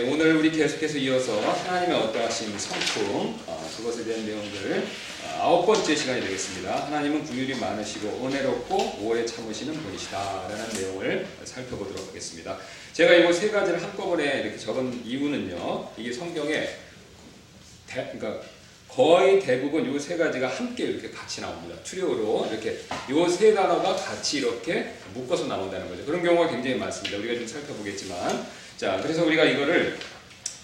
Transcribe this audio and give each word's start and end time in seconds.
오늘 0.00 0.36
우리 0.36 0.52
계속해서 0.52 0.96
이어서 0.98 1.40
하나님의 1.40 1.96
어떠하신 1.96 2.56
성품 2.56 3.40
어, 3.48 3.70
그것에 3.76 4.04
대한 4.04 4.24
내용들 4.24 4.86
어, 5.24 5.38
아홉 5.40 5.66
번째 5.66 5.96
시간이 5.96 6.20
되겠습니다. 6.20 6.86
하나님은 6.86 7.24
긍휼이 7.24 7.58
많으시고 7.58 8.24
은혜롭고 8.24 9.00
오래 9.02 9.26
참으시는 9.26 9.74
분이시다라는 9.74 10.68
내용을 10.80 11.26
살펴보도록 11.42 12.10
하겠습니다. 12.10 12.56
제가 12.92 13.12
이거 13.14 13.32
세 13.32 13.50
가지를 13.50 13.82
한꺼번에 13.82 14.42
이렇게 14.42 14.56
적은 14.56 15.02
이유는요. 15.04 15.90
이게 15.96 16.12
성경에 16.12 16.68
대, 17.88 18.12
그러니까 18.16 18.40
거의 18.88 19.40
대부분 19.40 19.84
이 19.92 19.98
세 19.98 20.16
가지가 20.16 20.46
함께 20.46 20.84
이렇게 20.84 21.10
같이 21.10 21.40
나옵니다. 21.40 21.74
트리오로 21.82 22.46
이렇게 22.52 22.78
이 23.10 23.28
세 23.28 23.52
단어가 23.52 23.96
같이 23.96 24.38
이렇게 24.38 24.92
묶어서 25.12 25.46
나온다는 25.46 25.88
거죠. 25.88 26.04
그런 26.04 26.22
경우가 26.22 26.50
굉장히 26.50 26.76
많습니다. 26.76 27.18
우리가 27.18 27.34
좀 27.34 27.48
살펴보겠지만 27.48 28.46
자, 28.78 29.00
그래서 29.02 29.24
우리가 29.24 29.42
이거를 29.42 29.98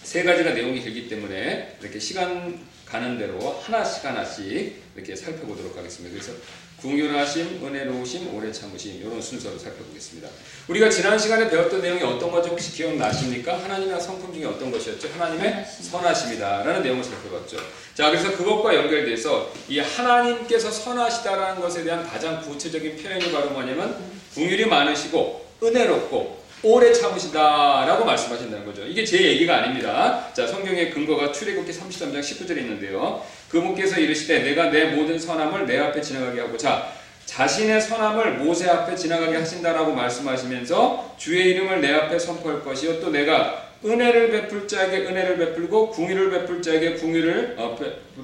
세 0.05 0.23
가지가 0.23 0.51
내용이 0.51 0.81
길기 0.81 1.09
때문에 1.09 1.79
이렇게 1.83 1.99
시간 1.99 2.65
가는 2.87 3.19
대로 3.19 3.61
하나씩 3.61 4.05
하나씩 4.05 4.85
이렇게 4.95 5.17
살펴보도록 5.17 5.77
하겠습니다. 5.77 6.15
그래서 6.15 6.33
궁휼하심, 6.77 7.67
은혜로우심, 7.67 8.33
오래 8.33 8.53
참으심 8.53 9.01
이런 9.01 9.21
순서로 9.21 9.59
살펴보겠습니다. 9.59 10.29
우리가 10.69 10.89
지난 10.91 11.19
시간에 11.19 11.51
배웠던 11.51 11.83
내용이 11.83 12.05
어떤 12.05 12.31
건지 12.31 12.51
혹시 12.51 12.71
기억나십니까? 12.75 13.59
하나님의 13.65 14.01
성품 14.01 14.33
중에 14.33 14.45
어떤 14.45 14.71
것이었죠? 14.71 15.09
하나님의 15.09 15.67
선하심이다라는 15.67 16.85
내용을 16.85 17.03
살펴봤죠. 17.03 17.57
자, 17.95 18.11
그래서 18.11 18.37
그것과 18.37 18.77
연결돼서 18.77 19.53
이 19.69 19.81
하나님께서 19.81 20.71
선하시다라는 20.71 21.61
것에 21.61 21.83
대한 21.83 22.07
가장 22.07 22.41
구체적인 22.43 22.97
표현이 22.97 23.33
바로 23.33 23.51
뭐냐면 23.51 23.99
궁휼이 24.35 24.67
많으시고 24.67 25.49
은혜롭고 25.65 26.44
오래 26.65 26.93
참으시다라고 26.93 28.05
말씀하신다는 28.07 28.65
거죠. 28.65 28.87
이게 28.87 29.05
제 29.05 29.23
얘기가 29.23 29.59
아닙니다. 29.59 30.33
자, 30.33 30.47
성경의 30.47 30.91
근거가 30.91 31.31
출애굽기 31.31 31.71
33장 31.71 32.21
19절에 32.21 32.59
있는데요. 32.59 33.23
그분께서 33.51 34.01
이르시되 34.01 34.41
내가 34.41 34.71
내 34.71 34.87
모든 34.87 35.19
선함을 35.19 35.67
내 35.67 35.79
앞에 35.79 36.01
지나가게 36.01 36.41
하고 36.41 36.57
자 36.57 36.91
자신의 37.27 37.81
선함을 37.81 38.39
모세 38.39 38.69
앞에 38.69 38.97
지나가게 38.97 39.37
하신다라고 39.37 39.93
말씀하시면서 39.93 41.15
주의 41.19 41.51
이름을 41.51 41.81
내 41.81 41.93
앞에 41.93 42.19
선포할 42.19 42.65
것이요 42.65 43.01
또 43.01 43.11
내가 43.11 43.69
은혜를 43.85 44.31
베풀 44.31 44.67
자에게 44.67 45.07
은혜를 45.07 45.37
베풀고 45.37 45.91
궁유를 45.91 46.31
베풀 46.31 46.63
자에게 46.63 46.95
궁유를 46.95 47.57
어, 47.59 47.77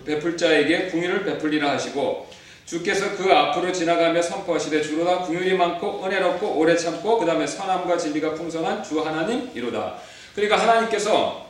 베풀 0.04 0.36
자에게 0.36 0.86
궁유를 0.86 1.24
베풀리라 1.24 1.70
하시고 1.72 2.28
주께서 2.70 3.16
그 3.16 3.32
앞으로 3.32 3.72
지나가며 3.72 4.22
선포하시되 4.22 4.80
주로다 4.80 5.22
궁율이 5.24 5.54
많고 5.54 6.04
은혜롭고 6.04 6.56
오래 6.56 6.76
참고 6.76 7.18
그 7.18 7.26
다음에 7.26 7.44
선함과 7.44 7.98
진리가 7.98 8.34
풍성한 8.34 8.84
주 8.84 9.04
하나님 9.04 9.50
이로다. 9.52 9.96
그러니까 10.36 10.56
하나님께서 10.56 11.48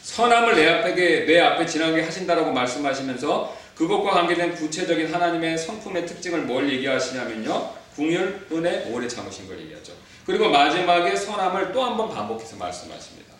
선함을 0.00 0.56
내 0.56 0.66
앞에 0.66 0.94
내 1.26 1.38
앞에 1.38 1.66
지나게 1.66 2.00
하신다라고 2.00 2.50
말씀하시면서 2.52 3.54
그것과 3.74 4.12
관계된 4.12 4.54
구체적인 4.54 5.12
하나님의 5.12 5.58
성품의 5.58 6.06
특징을 6.06 6.40
뭘 6.42 6.72
얘기하시냐면요. 6.72 7.70
궁율, 7.94 8.46
은혜, 8.50 8.90
오래 8.90 9.06
참으신 9.06 9.46
걸 9.46 9.60
얘기하죠. 9.60 9.92
그리고 10.24 10.48
마지막에 10.48 11.14
선함을 11.14 11.72
또 11.72 11.84
한 11.84 11.98
번 11.98 12.08
반복해서 12.08 12.56
말씀하십니다. 12.56 13.34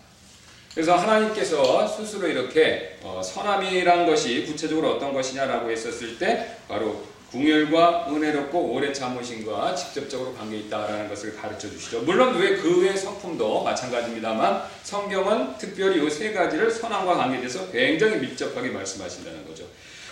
그래서 0.75 0.95
하나님께서 0.97 1.89
스스로 1.89 2.29
이렇게 2.29 2.99
어, 3.03 3.23
선함이란 3.25 4.05
것이 4.05 4.45
구체적으로 4.45 4.93
어떤 4.97 5.15
것이냐라고 5.15 5.71
했었을 5.71 6.19
때 6.19 6.57
바로 6.69 7.14
궁율과 7.35 8.07
은혜롭고 8.09 8.73
오래 8.73 8.93
참으신과 8.93 9.75
직접적으로 9.75 10.35
관계 10.35 10.59
있다라는 10.59 11.09
것을 11.09 11.37
가르쳐 11.37 11.69
주시죠. 11.69 12.03
물론 12.03 12.37
왜그 12.39 12.83
외의 12.83 12.97
성품도 12.97 13.65
마찬가지입니다만 13.65 14.63
성경은 14.85 15.59
특별히 15.59 16.05
이 16.07 16.11
세 16.11 16.33
가지를 16.33 16.71
선함과 16.71 17.17
관계돼서 17.17 17.71
굉장히 17.73 18.19
밀접하게 18.19 18.69
말씀하신다는 18.71 19.45
거죠. 19.49 19.65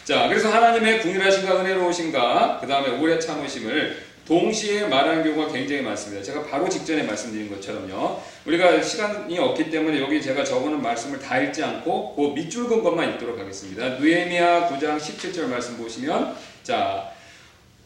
자, 0.05 0.27
그래서 0.27 0.51
하나님의 0.51 1.01
궁율하신과 1.03 1.61
은혜로우신가 1.61 2.59
그 2.61 2.67
다음에 2.67 2.98
오래 2.98 3.20
참으심을 3.20 4.11
동시에 4.27 4.86
말하는 4.86 5.23
경우가 5.23 5.52
굉장히 5.52 5.83
많습니다. 5.83 6.25
제가 6.25 6.45
바로 6.45 6.69
직전에 6.69 7.05
말씀드린 7.05 7.48
것처럼요. 7.55 8.20
우리가 8.46 8.83
시간이 8.83 9.39
없기 9.39 9.70
때문에 9.70 10.01
여기 10.01 10.20
제가 10.20 10.42
적어놓은 10.45 10.83
말씀을 10.83 11.20
다 11.20 11.41
읽지 11.41 11.63
않고 11.63 12.17
그 12.17 12.23
밑줄 12.35 12.67
근 12.67 12.83
것만 12.83 13.14
읽도록 13.14 13.39
하겠습니다. 13.39 13.91
느헤미야 14.01 14.69
9장 14.70 14.98
17절 14.98 15.46
말씀 15.46 15.77
보시면 15.77 16.35
자 16.64 17.13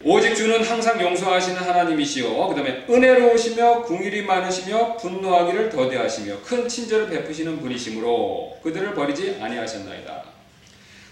오직 0.05 0.35
주는 0.35 0.63
항상 0.63 1.01
용서하시는 1.01 1.57
하나님이시요. 1.57 2.49
그 2.49 2.55
다음에 2.55 2.85
은혜로우시며 2.89 3.83
궁일이 3.83 4.23
많으시며 4.23 4.97
분노하기를 4.99 5.71
더디하시며 5.71 6.43
큰 6.43 6.69
친절을 6.69 7.09
베푸시는 7.09 7.61
분이시므로 7.61 8.59
그들을 8.63 8.95
버리지 8.95 9.39
아니하셨나이다. 9.41 10.23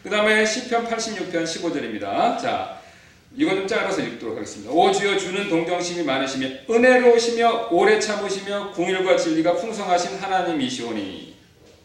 그 0.02 0.10
다음에 0.10 0.44
시편 0.44 0.86
86편 0.86 1.44
15절입니다. 1.44 2.38
자, 2.38 2.78
이건 3.34 3.56
좀 3.56 3.66
짧아서 3.66 4.02
읽도록 4.02 4.36
하겠습니다. 4.36 4.70
오 4.70 4.92
주여 4.92 5.16
주는 5.16 5.48
동정심이 5.48 6.04
많으시며 6.04 6.46
은혜로우시며 6.70 7.68
오래 7.72 7.98
참으시며 7.98 8.72
궁일과 8.72 9.16
진리가 9.16 9.54
풍성하신 9.54 10.18
하나님이시오니 10.18 11.34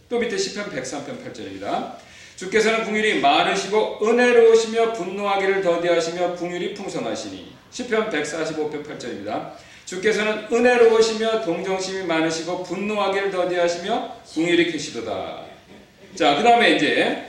또 0.09 0.19
밑에 0.19 0.37
시편 0.37 0.69
103편 0.69 1.25
8절입니다. 1.25 1.93
주께서는 2.39 2.85
궁율이 2.85 3.19
많으시고 3.19 3.99
은혜로우시며 4.01 4.93
분노하기를 4.93 5.61
더디하시며 5.61 6.35
궁율이 6.35 6.73
풍성하시니 6.73 7.53
시편 7.69 8.09
145편 8.09 8.85
8절입니다. 8.87 9.51
주께서는 9.83 10.47
은혜로우시며 10.49 11.41
동정심이 11.41 12.05
많으시고 12.05 12.63
분노하기를 12.63 13.31
더디하시며 13.31 14.21
궁율이 14.35 14.71
크시도다. 14.71 15.41
자, 16.15 16.37
그 16.37 16.43
다음에 16.43 16.77
이제 16.77 17.25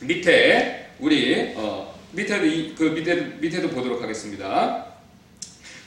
밑에 0.00 0.88
우리 0.98 1.52
어, 1.54 1.96
밑에도 2.10 2.44
이, 2.44 2.74
그 2.74 2.84
밑에 2.86 3.14
밑에도 3.38 3.68
보도록 3.68 4.02
하겠습니다. 4.02 4.89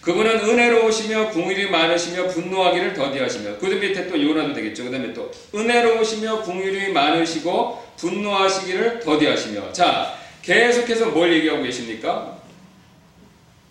그분은 0.04 0.42
은혜로우시며 0.42 1.30
궁일이 1.30 1.70
많으시며 1.70 2.28
분노하기를 2.28 2.94
더디하시며 2.94 3.58
그 3.58 3.68
밑에 3.68 4.08
또 4.08 4.22
요나도 4.22 4.54
되겠죠. 4.54 4.84
그 4.84 4.92
다음에 4.92 5.14
또 5.14 5.32
은혜로우시며 5.56 6.42
궁일이 6.42 6.92
많으시고 6.92 7.84
분노하시기를 7.98 9.00
더디하시며 9.00 9.72
자 9.72 10.14
계속해서 10.42 11.12
뭘 11.12 11.32
얘기하고 11.34 11.64
계십니까? 11.64 12.38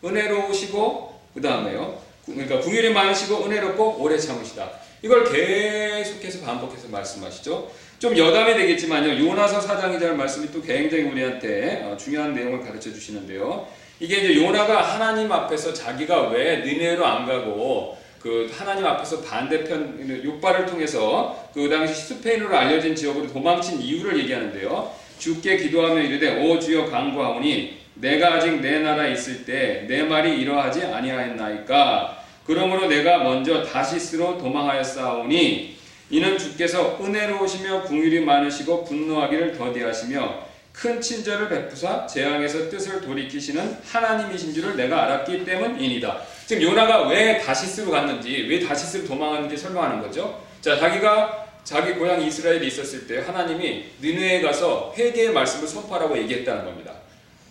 은혜로우시고 0.03 1.21
그 1.35 1.43
다음에요. 1.43 2.01
그러니까 2.25 2.61
궁일이 2.61 2.91
많으시고 2.91 3.45
은혜롭고 3.45 3.99
오래 3.99 4.17
참으시다. 4.17 4.71
이걸 5.03 5.25
계속해서 5.31 6.47
반복해서 6.47 6.89
말씀하시죠. 6.89 7.71
좀 7.99 8.17
여담이 8.17 8.55
되겠지만요. 8.55 9.29
요나서 9.29 9.61
4장 9.61 9.99
2절 9.99 10.13
말씀이 10.15 10.51
또 10.51 10.63
굉장히 10.63 11.05
우리한테 11.05 11.83
어, 11.85 11.97
중요한 11.97 12.35
내용을 12.35 12.61
가르쳐 12.61 12.93
주시는데요. 12.93 13.67
이게 14.03 14.17
이제 14.17 14.35
요나가 14.35 14.83
하나님 14.83 15.31
앞에서 15.31 15.73
자기가 15.73 16.31
왜 16.31 16.57
니네로 16.57 17.07
안 17.07 17.25
가고 17.25 17.97
그 18.21 18.51
하나님 18.53 18.85
앞에서 18.85 19.21
반대편 19.23 19.97
육발을 20.25 20.67
통해서 20.67 21.49
그 21.55 21.69
당시 21.69 21.95
스페인으로 21.95 22.57
알려진 22.57 22.97
지역으로 22.97 23.29
도망친 23.33 23.81
이유를 23.81 24.19
얘기하는데요. 24.19 24.91
주께 25.21 25.57
기도하며 25.57 26.01
이르되 26.03 26.45
오 26.45 26.59
주여 26.59 26.87
강구하오니 26.91 27.79
내가 27.95 28.35
아직 28.35 28.61
내 28.61 28.81
나라에 28.81 29.13
있을 29.13 29.45
때 29.45 29.87
내 29.89 30.03
말이 30.03 30.37
이러하지 30.41 30.85
아니하였나이까 30.85 32.25
그러므로 32.45 32.89
내가 32.89 33.19
먼저 33.19 33.63
다시스로 33.63 34.37
도망하였사오니 34.37 35.77
이는 36.11 36.37
주께서 36.39 36.99
은혜로우시며 37.01 37.83
궁율이 37.83 38.25
많으시고 38.25 38.83
분노하기를 38.83 39.57
더디하시며 39.57 40.52
큰 40.73 41.01
친절을 41.01 41.49
베푸사 41.49 42.07
재앙에서 42.07 42.71
뜻을 42.71 43.01
돌이키시는 43.03 43.79
하나님이신 43.85 44.55
줄을 44.55 44.77
내가 44.77 45.05
알았기 45.05 45.45
때문이니다. 45.45 46.23
지금 46.47 46.63
요나가 46.63 47.09
왜 47.09 47.39
다시스로 47.39 47.91
갔는지, 47.91 48.47
왜 48.49 48.61
다시스로 48.61 49.07
도망갔는지 49.07 49.57
설명하는 49.57 50.01
거죠. 50.01 50.43
자, 50.61 50.79
자기가 50.79 51.47
자기 51.65 51.93
고향 51.95 52.21
이스라엘에 52.21 52.67
있었을 52.67 53.07
때 53.07 53.21
하나님이 53.21 53.85
느느에 54.01 54.41
가서 54.41 54.93
회개의 54.97 55.33
말씀을 55.33 55.69
선포하라고 55.69 56.19
얘기했다는 56.19 56.65
겁니다. 56.65 56.93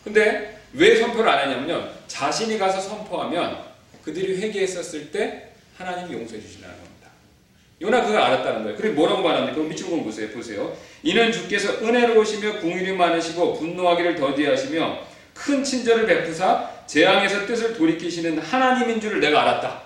근데 0.04 0.60
왜 0.74 1.00
선포를 1.00 1.30
안 1.30 1.48
했냐면요. 1.48 1.90
자신이 2.08 2.58
가서 2.58 2.82
선포하면 2.82 3.64
그들이 4.04 4.42
회개했었을 4.42 5.12
때 5.12 5.52
하나님이 5.78 6.14
용서해 6.20 6.42
주시라는 6.42 6.76
겁니다. 6.76 6.91
요나 7.82 8.04
그걸 8.04 8.22
알았다는 8.22 8.64
거예요. 8.64 8.78
그리고 8.78 8.96
뭐라고 8.96 9.24
말합니까? 9.24 9.60
밑줄 9.60 9.90
건 9.90 10.04
보세요. 10.04 10.30
보세요. 10.30 10.76
이는 11.02 11.32
주께서 11.32 11.84
은혜로우시며 11.84 12.60
궁일이 12.60 12.94
많으시고 12.94 13.56
분노하기를 13.56 14.16
더디하시며 14.16 15.00
큰 15.34 15.64
친절을 15.64 16.06
베푸사 16.06 16.70
재앙에서 16.86 17.48
뜻을 17.48 17.74
돌이키시는 17.74 18.38
하나님인 18.38 19.02
줄을 19.02 19.20
내가 19.20 19.42
알았다. 19.42 19.82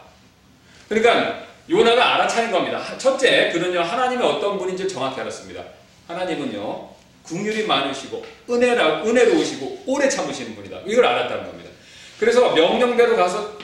그러니까 0.89 1.45
요나가 1.69 2.15
알아차린 2.15 2.51
겁니다. 2.51 2.83
첫째, 2.97 3.49
그는요 3.51 3.79
하나님이 3.81 4.21
어떤 4.23 4.57
분인지 4.57 4.87
정확히 4.87 5.21
알았습니다. 5.21 5.63
하나님은요 6.07 6.89
궁율이 7.23 7.65
많으시고 7.65 8.23
은혜라 8.49 9.03
은혜로우시고 9.03 9.83
오래 9.87 10.09
참으시는 10.09 10.55
분이다. 10.55 10.81
이걸 10.85 11.05
알았다는 11.05 11.45
겁니다. 11.45 11.69
그래서 12.19 12.53
명령대로 12.53 13.15
가서 13.15 13.57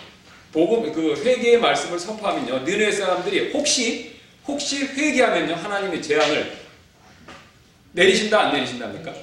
복음 0.52 0.92
그 0.92 1.22
회개의 1.24 1.60
말씀을 1.60 2.00
선포하면요 2.00 2.64
느네 2.64 2.92
사람들이 2.92 3.52
혹시 3.54 4.11
혹시 4.48 4.86
회개하면요 4.86 5.56
하나님의 5.56 6.02
재앙을 6.02 6.58
내리신다 7.94 8.40
안 8.40 8.54
내리신답니까? 8.54 9.14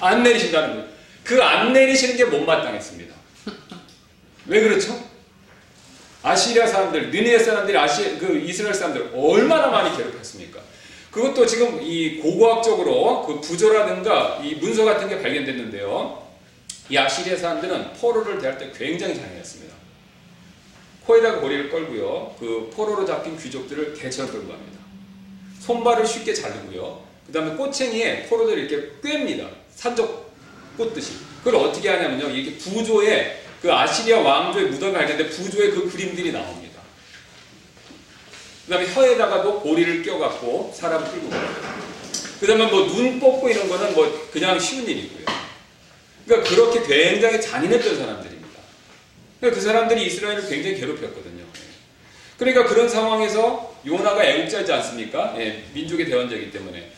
안 0.00 0.22
내리신다는 0.22 0.74
거예요. 0.76 0.88
그 1.24 1.42
안 1.42 1.72
내리시는 1.72 2.16
게 2.16 2.24
못마땅했습니다. 2.24 3.14
왜 4.46 4.60
그렇죠? 4.62 4.98
아시리아 6.22 6.66
사람들, 6.66 7.10
느니에 7.10 7.38
사람들이 7.38 7.76
아시 7.76 8.18
그 8.18 8.36
이스라엘 8.38 8.74
사람들 8.74 9.12
얼마나 9.14 9.68
많이 9.68 9.96
괴롭혔습니까? 9.96 10.60
그것도 11.10 11.46
지금 11.46 11.80
이 11.82 12.18
고고학적으로 12.18 13.24
그 13.26 13.40
부조라든가 13.40 14.40
이 14.42 14.54
문서 14.56 14.84
같은 14.84 15.08
게 15.08 15.20
발견됐는데요. 15.20 16.26
이 16.90 16.96
아시리아 16.96 17.36
사람들은 17.36 17.92
포로를 17.94 18.38
대할 18.38 18.56
때 18.58 18.70
굉장히 18.76 19.14
잔인했습니다. 19.14 19.74
코에다가 21.08 21.40
고리를 21.40 21.70
걸고요. 21.70 22.36
그 22.38 22.70
포로로 22.74 23.06
잡힌 23.06 23.36
귀족들을 23.38 23.94
개처럼 23.94 24.30
끌고 24.30 24.48
갑니다. 24.48 24.78
손발을 25.60 26.06
쉽게 26.06 26.34
자르고요. 26.34 27.02
그 27.26 27.32
다음에 27.32 27.54
꼬챙이에 27.56 28.26
포로들을 28.26 28.64
이렇게 28.70 28.90
꿰입니다. 29.02 29.48
산적 29.74 30.32
꽂듯이. 30.76 31.12
그걸 31.42 31.56
어떻게 31.56 31.88
하냐면요. 31.88 32.28
이렇게 32.28 32.56
부조에 32.58 33.42
그 33.62 33.72
아시리아 33.72 34.20
왕조의 34.20 34.66
무덤이 34.66 34.92
발견돼 34.92 35.30
부조에 35.30 35.70
그 35.70 35.90
그림들이 35.90 36.30
나옵니다. 36.30 36.80
그 38.66 38.72
다음에 38.72 38.86
혀에다가도 38.86 39.60
고리를 39.60 40.02
껴갖고 40.02 40.72
사람 40.76 41.02
끌고 41.10 41.30
가요. 41.30 41.48
그 42.38 42.46
다음에 42.46 42.66
뭐 42.66 42.86
눈 42.86 43.18
뽑고 43.18 43.48
이런 43.48 43.68
거는 43.68 43.94
뭐 43.94 44.28
그냥 44.30 44.58
쉬운 44.58 44.86
일이고요. 44.86 45.24
그러니까 46.26 46.50
그렇게 46.50 46.82
굉장히 46.86 47.40
잔인했던 47.40 47.96
사람들입니다. 47.96 48.27
그러니까 49.40 49.60
그 49.60 49.64
사람들이 49.64 50.06
이스라엘을 50.06 50.48
굉장히 50.48 50.76
괴롭혔거든요. 50.78 51.44
그러니까 52.38 52.64
그런 52.64 52.88
상황에서 52.88 53.76
요나가 53.86 54.24
애국자지 54.24 54.72
않습니까? 54.72 55.34
예, 55.38 55.64
민족의 55.74 56.06
대원자이기 56.06 56.50
때문에. 56.50 56.90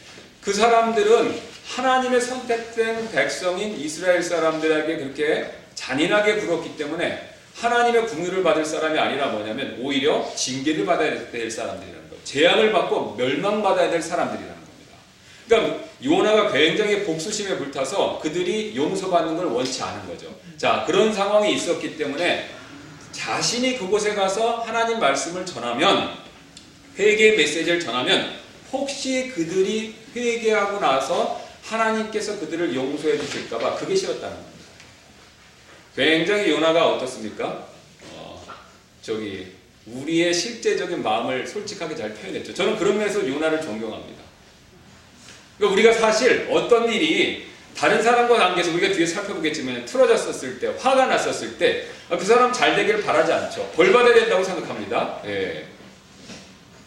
그 0.43 0.53
사람들은 0.53 1.35
하나님의 1.77 2.21
선택된 2.21 3.11
백성인 3.13 3.79
이스라엘 3.79 4.23
사람들에게 4.23 4.97
그렇게 4.97 5.51
잔인하게 5.75 6.37
굴었기 6.37 6.77
때문에 6.77 7.31
하나님의 7.57 8.07
궁유를 8.07 8.43
받을 8.43 8.65
사람이 8.65 8.99
아니라 8.99 9.29
뭐냐면 9.29 9.77
오히려 9.81 10.31
징계를 10.35 10.85
받아야 10.87 11.31
될 11.31 11.51
사람들이라는 11.51 12.09
거예요. 12.09 12.25
재앙을 12.25 12.73
받고 12.73 13.17
멸망받아야 13.17 13.91
될 13.91 14.01
사람들이라는 14.01 14.55
겁니다. 14.55 14.60
그러니까 15.51 15.85
요나가 16.05 16.53
굉장히 16.53 17.03
복수심에 17.03 17.59
불타서 17.59 18.21
그들이 18.23 18.73
용서받는 18.77 19.37
걸 19.37 19.47
원치 19.47 19.83
않은 19.83 20.07
거죠. 20.07 20.33
자, 20.57 20.85
그런 20.87 21.13
상황이 21.13 21.53
있었기 21.53 21.97
때문에 21.97 22.49
자신이 23.11 23.77
그곳에 23.77 24.15
가서 24.15 24.61
하나님 24.61 25.01
말씀을 25.01 25.45
전하면 25.45 26.17
회개의 26.97 27.37
메시지를 27.37 27.81
전하면 27.81 28.39
혹시 28.73 29.33
그들이 29.35 29.97
회개하고 30.15 30.79
나서 30.79 31.41
하나님께서 31.65 32.39
그들을 32.39 32.73
용서해 32.73 33.19
주실까봐 33.19 33.75
그게 33.75 33.97
싫었다는 33.97 34.37
겁니다. 34.37 34.61
굉장히 35.97 36.51
요나가 36.51 36.89
어떻습니까? 36.91 37.67
어, 38.15 38.47
저기 39.03 39.49
우리의 39.87 40.33
실제적인 40.33 41.03
마음을 41.03 41.45
솔직하게 41.45 41.97
잘 41.97 42.15
표현했죠. 42.15 42.55
저는 42.55 42.77
그런 42.77 42.99
면에서 42.99 43.27
요나를 43.27 43.61
존경합니다. 43.61 44.20
그러니까 45.61 45.75
우리가 45.75 45.93
사실 45.93 46.49
어떤 46.51 46.91
일이 46.91 47.47
다른 47.77 48.03
사람과 48.03 48.35
관계에서 48.35 48.73
우리가 48.73 48.95
뒤에 48.95 49.05
살펴보겠지만 49.05 49.85
틀어졌었을 49.85 50.59
때, 50.59 50.75
화가 50.79 51.07
났었을 51.07 51.59
때, 51.59 51.87
그 52.09 52.25
사람 52.25 52.51
잘 52.51 52.75
되기를 52.75 53.03
바라지 53.03 53.31
않죠. 53.31 53.71
벌 53.77 53.93
받아야 53.93 54.15
된다고 54.15 54.43
생각합니다. 54.43 55.21
예. 55.27 55.67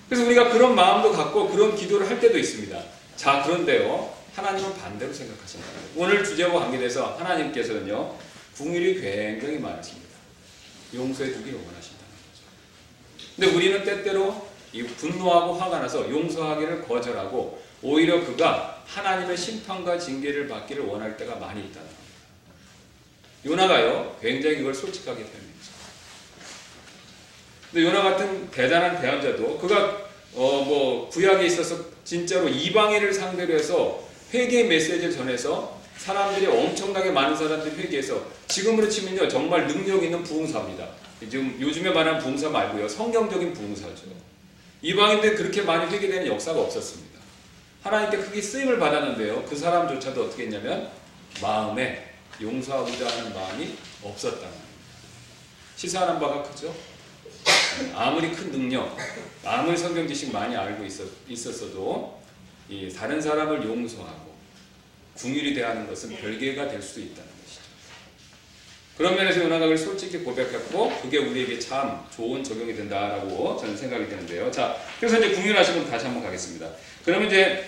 그래서 0.09 0.25
우리가 0.25 0.49
그런 0.49 0.75
마음도 0.75 1.11
갖고 1.11 1.49
그런 1.49 1.75
기도를 1.75 2.09
할 2.09 2.19
때도 2.19 2.37
있습니다. 2.37 2.77
자, 3.15 3.43
그런데요. 3.43 4.11
하나님은 4.35 4.75
반대로 4.75 5.13
생각하신다. 5.13 5.65
오늘 5.95 6.23
주제와 6.23 6.59
관계돼서 6.61 7.15
하나님께서는요. 7.19 8.15
궁일이 8.57 8.99
굉장히 8.99 9.59
많으십니다. 9.59 10.09
용서해 10.93 11.31
주기를 11.31 11.59
원하신다는 11.59 12.11
거죠. 12.11 13.35
근데 13.35 13.55
우리는 13.55 13.83
때때로 13.83 14.47
이 14.73 14.83
분노하고 14.83 15.53
화가 15.53 15.79
나서 15.79 16.09
용서하기를 16.09 16.83
거절하고 16.87 17.62
오히려 17.83 18.25
그가 18.25 18.81
하나님의 18.87 19.37
심판과 19.37 19.99
징계를 19.99 20.47
받기를 20.47 20.85
원할 20.85 21.15
때가 21.17 21.35
많이 21.35 21.59
있다는 21.61 21.87
겁니다. 21.87 22.03
요나가요, 23.45 24.17
굉장히 24.21 24.57
그걸 24.57 24.73
솔직하게 24.73 25.23
표현했죠. 25.23 25.71
근데 27.71 27.85
요나 27.87 28.01
같은 28.03 28.49
대단한 28.49 29.01
대언자도 29.01 29.57
그가 29.57 30.03
어 30.35 30.63
뭐 30.63 31.09
구약에 31.09 31.45
있어서 31.45 31.77
진짜로 32.03 32.49
이방인을 32.49 33.13
상대로 33.13 33.53
해서 33.53 34.03
회개의 34.33 34.67
메시지를 34.67 35.11
전해서 35.11 35.79
사람들이 35.97 36.47
엄청나게 36.47 37.11
많은 37.11 37.35
사람들이 37.35 37.75
회개해서 37.75 38.19
지금으로 38.47 38.89
치면요 38.89 39.27
정말 39.27 39.67
능력 39.67 40.03
있는 40.03 40.23
부흥사입니다. 40.23 40.87
지금 41.29 41.55
요즘에 41.61 41.91
말하는 41.91 42.19
부흥사 42.19 42.49
말고요 42.49 42.87
성경적인 42.87 43.53
부흥사죠. 43.53 44.07
이방인들 44.81 45.35
그렇게 45.35 45.61
많이 45.61 45.89
회개되는 45.93 46.25
역사가 46.27 46.59
없었습니다. 46.61 47.12
하나님께 47.83 48.17
크게 48.17 48.41
쓰임을 48.41 48.79
받았는데요 48.79 49.43
그 49.43 49.55
사람조차도 49.55 50.25
어떻게 50.25 50.43
했냐면 50.43 50.89
마음에 51.41 52.13
용서하고자 52.41 53.07
하는 53.07 53.33
마음이 53.33 53.75
없었다는 54.01 54.41
겁니다. 54.41 54.63
시사하는 55.75 56.19
바가 56.19 56.43
크죠. 56.43 56.73
아무리 57.93 58.31
큰 58.31 58.51
능력, 58.51 58.95
아무리 59.43 59.75
성경 59.75 60.07
지식 60.07 60.31
많이 60.31 60.55
알고 60.55 60.83
있었, 60.85 61.07
있었어도 61.27 62.21
이 62.69 62.91
다른 62.91 63.19
사람을 63.19 63.63
용서하고 63.63 64.33
궁율이 65.15 65.53
대하는 65.53 65.87
것은 65.87 66.15
별개가 66.15 66.69
될 66.69 66.81
수도 66.81 67.01
있다는 67.01 67.29
것이죠. 67.43 67.61
그런 68.97 69.15
면에서 69.15 69.41
그걸 69.41 69.77
솔직히 69.77 70.19
고백했고 70.19 71.01
그게 71.01 71.17
우리에게 71.17 71.59
참 71.59 72.05
좋은 72.15 72.43
적용이 72.43 72.75
된다라고 72.75 73.57
저는 73.57 73.75
생각이 73.75 74.07
되는데요. 74.07 74.51
자, 74.51 74.77
그래서 74.99 75.17
이제 75.17 75.31
궁율하시면 75.35 75.89
다시 75.89 76.05
한번 76.05 76.23
가겠습니다. 76.23 76.69
그러면 77.03 77.27
이제 77.27 77.65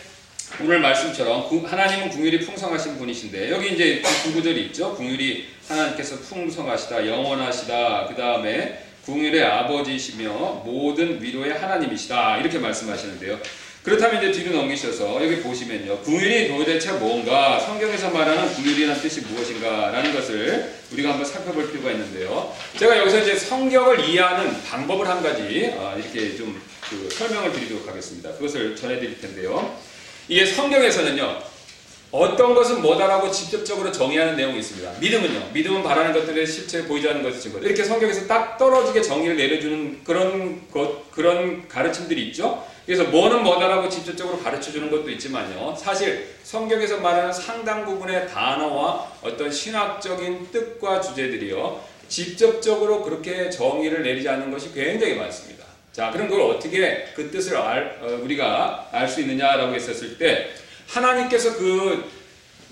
오늘 0.61 0.79
말씀처럼 0.79 1.65
하나님은 1.65 2.09
궁율이 2.09 2.39
풍성하신 2.45 2.97
분이신데 2.97 3.51
여기 3.51 3.73
이제 3.73 4.01
두 4.23 4.33
구절이 4.33 4.67
있죠. 4.67 4.95
궁율이 4.95 5.47
하나님께서 5.67 6.17
풍성하시다, 6.19 7.07
영원하시다. 7.07 8.07
그 8.07 8.15
다음에 8.15 8.79
궁율의 9.05 9.43
아버지시며 9.43 10.63
모든 10.65 11.21
위로의 11.21 11.53
하나님이시다. 11.53 12.37
이렇게 12.37 12.57
말씀하시는데요. 12.57 13.39
그렇다면 13.83 14.23
이제 14.23 14.31
뒤로 14.43 14.55
넘기셔서 14.55 15.23
여기 15.23 15.41
보시면요. 15.41 15.99
궁율이 15.99 16.47
도대체 16.47 16.93
뭔가 16.93 17.59
성경에서 17.59 18.09
말하는 18.09 18.51
궁율이라는 18.53 18.99
뜻이 19.01 19.21
무엇인가 19.21 19.91
라는 19.91 20.11
것을 20.13 20.73
우리가 20.91 21.11
한번 21.11 21.25
살펴볼 21.25 21.71
필요가 21.71 21.91
있는데요. 21.91 22.55
제가 22.79 22.97
여기서 22.97 23.19
이제 23.19 23.35
성경을 23.35 24.09
이해하는 24.09 24.63
방법을 24.63 25.07
한 25.07 25.21
가지 25.21 25.73
아, 25.77 25.95
이렇게 25.95 26.35
좀 26.35 26.59
그 26.89 27.09
설명을 27.09 27.51
드리도록 27.51 27.87
하겠습니다. 27.87 28.31
그것을 28.33 28.75
전해드릴 28.75 29.19
텐데요. 29.19 29.75
이게 30.27 30.45
성경에서는요. 30.45 31.55
어떤 32.11 32.55
것은 32.55 32.81
뭐다라고 32.81 33.29
직접적으로 33.29 33.91
정의하는 33.91 34.37
내용이 34.37 34.59
있습니다. 34.59 34.99
믿음은요. 34.99 35.49
믿음은 35.53 35.83
바라는 35.83 36.13
것들을 36.13 36.47
실제 36.47 36.85
보이지 36.85 37.09
않는 37.09 37.23
것을 37.23 37.39
증거. 37.39 37.59
이렇게 37.59 37.83
성경에서 37.83 38.25
딱 38.25 38.57
떨어지게 38.57 39.01
정의를 39.01 39.35
내려주는 39.35 40.03
그런 40.03 40.69
것, 40.71 41.11
그런 41.11 41.67
가르침들이 41.67 42.27
있죠. 42.27 42.65
그래서 42.85 43.03
뭐는 43.05 43.43
뭐다라고 43.43 43.89
직접적으로 43.89 44.39
가르쳐 44.39 44.71
주는 44.71 44.89
것도 44.89 45.09
있지만요. 45.09 45.75
사실 45.75 46.35
성경에서 46.43 46.97
말하는 46.97 47.33
상당 47.33 47.83
부분의 47.85 48.29
단어와 48.29 49.11
어떤 49.21 49.51
신학적인 49.51 50.51
뜻과 50.51 51.01
주제들이요. 51.01 51.81
직접적으로 52.07 53.03
그렇게 53.03 53.49
정의를 53.49 54.03
내리지 54.03 54.29
않는 54.29 54.51
것이 54.51 54.71
굉장히 54.73 55.15
많습니다. 55.15 55.64
자, 55.95 56.11
그럼 56.11 56.27
그걸 56.27 56.53
어떻게 56.53 57.05
그 57.15 57.31
뜻을 57.31 57.55
알, 57.55 57.97
어, 58.01 58.19
우리가 58.21 58.89
알 58.91 59.07
수 59.07 59.21
있느냐라고 59.21 59.73
했었을 59.73 60.17
때 60.17 60.49
하나님께서 60.89 61.55
그 61.55 62.03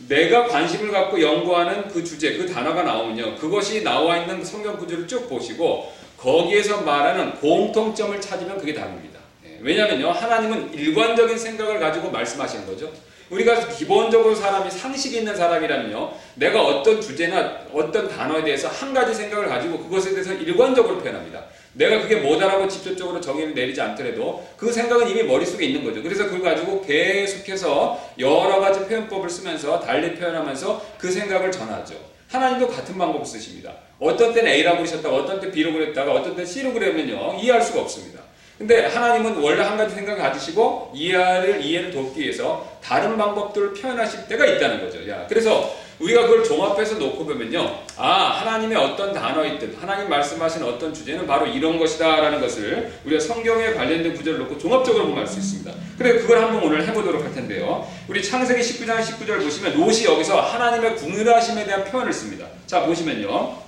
내가 0.09 0.45
관심을 0.47 0.91
갖고 0.91 1.21
연구하는 1.21 1.87
그 1.87 2.03
주제, 2.03 2.35
그 2.35 2.45
단어가 2.51 2.83
나오면요. 2.83 3.37
그것이 3.37 3.81
나와 3.81 4.17
있는 4.17 4.43
성경 4.43 4.75
구조를 4.75 5.07
쭉 5.07 5.29
보시고 5.29 5.93
거기에서 6.17 6.81
말하는 6.81 7.35
공통점을 7.35 8.19
찾으면 8.19 8.57
그게 8.57 8.73
답입니다. 8.73 9.19
예, 9.45 9.57
왜냐면요. 9.61 10.11
하나님은 10.11 10.73
일관적인 10.73 11.37
생각을 11.37 11.79
가지고 11.79 12.11
말씀하시는 12.11 12.65
거죠. 12.65 12.91
우리가 13.29 13.69
기본적으로 13.69 14.35
사람이 14.35 14.69
상식이 14.69 15.19
있는 15.19 15.33
사람이라면요. 15.33 16.13
내가 16.35 16.61
어떤 16.61 16.99
주제나 16.99 17.67
어떤 17.71 18.09
단어에 18.09 18.43
대해서 18.43 18.67
한 18.67 18.93
가지 18.93 19.13
생각을 19.13 19.47
가지고 19.47 19.79
그것에 19.79 20.11
대해서 20.11 20.33
일관적으로 20.33 20.97
표현합니다. 20.99 21.45
내가 21.73 22.01
그게 22.01 22.17
뭐다라고 22.17 22.67
직접적으로 22.67 23.19
정의를 23.19 23.53
내리지 23.53 23.81
않더라도 23.81 24.45
그 24.57 24.71
생각은 24.71 25.09
이미 25.09 25.23
머릿속에 25.23 25.65
있는 25.65 25.83
거죠. 25.83 26.01
그래서 26.03 26.25
그걸 26.25 26.41
가지고 26.41 26.81
계속해서 26.81 27.99
여러 28.19 28.59
가지 28.59 28.81
표현법을 28.81 29.29
쓰면서 29.29 29.79
달리 29.79 30.13
표현하면서 30.15 30.85
그 30.97 31.11
생각을 31.11 31.51
전하죠. 31.51 31.95
하나님도 32.29 32.67
같은 32.67 32.97
방법을 32.97 33.25
쓰십니다. 33.25 33.73
어떤 33.99 34.33
때는 34.33 34.51
A라고 34.51 34.77
그러셨다가 34.77 35.15
어떤 35.15 35.39
때 35.39 35.51
B로 35.51 35.73
그랬다가 35.73 36.13
어떤 36.13 36.35
때 36.35 36.45
C로 36.45 36.73
그러면요. 36.73 37.37
이해할 37.39 37.61
수가 37.61 37.81
없습니다. 37.81 38.21
근데 38.57 38.85
하나님은 38.85 39.37
원래 39.37 39.63
한 39.63 39.77
가지 39.77 39.95
생각을 39.95 40.21
가지시고 40.21 40.91
이해를 40.93 41.63
이해를 41.63 41.91
돕기 41.91 42.21
위해서 42.21 42.77
다른 42.83 43.17
방법들을 43.17 43.73
표현하실 43.73 44.27
때가 44.27 44.45
있다는 44.45 44.81
거죠. 44.81 45.07
야, 45.09 45.25
그래서 45.27 45.75
우리가 45.99 46.23
그걸 46.23 46.43
종합해서 46.43 46.95
놓고 46.95 47.25
보면요. 47.25 47.79
아, 47.97 48.39
하나님의 48.39 48.77
어떤 48.77 49.13
단어이든 49.13 49.77
하나님 49.79 50.09
말씀하신 50.09 50.63
어떤 50.63 50.93
주제는 50.93 51.27
바로 51.27 51.45
이런 51.45 51.77
것이다 51.77 52.19
라는 52.21 52.41
것을 52.41 52.91
우리가 53.05 53.21
성경에 53.21 53.73
관련된 53.73 54.13
구절을 54.13 54.39
놓고 54.39 54.57
종합적으로 54.57 55.05
보면 55.05 55.19
알 55.19 55.27
수 55.27 55.39
있습니다. 55.39 55.71
그래 55.97 56.13
그걸 56.13 56.43
한번 56.43 56.63
오늘 56.63 56.85
해보도록 56.87 57.23
할 57.23 57.33
텐데요. 57.33 57.87
우리 58.07 58.23
창세기 58.23 58.61
19장 58.61 58.99
19절 58.99 59.43
보시면 59.43 59.75
롯이 59.75 60.05
여기서 60.05 60.41
하나님의 60.41 60.95
궁휼하심에 60.95 61.65
대한 61.65 61.83
표현을 61.85 62.11
씁니다. 62.11 62.47
자, 62.65 62.85
보시면요. 62.85 63.63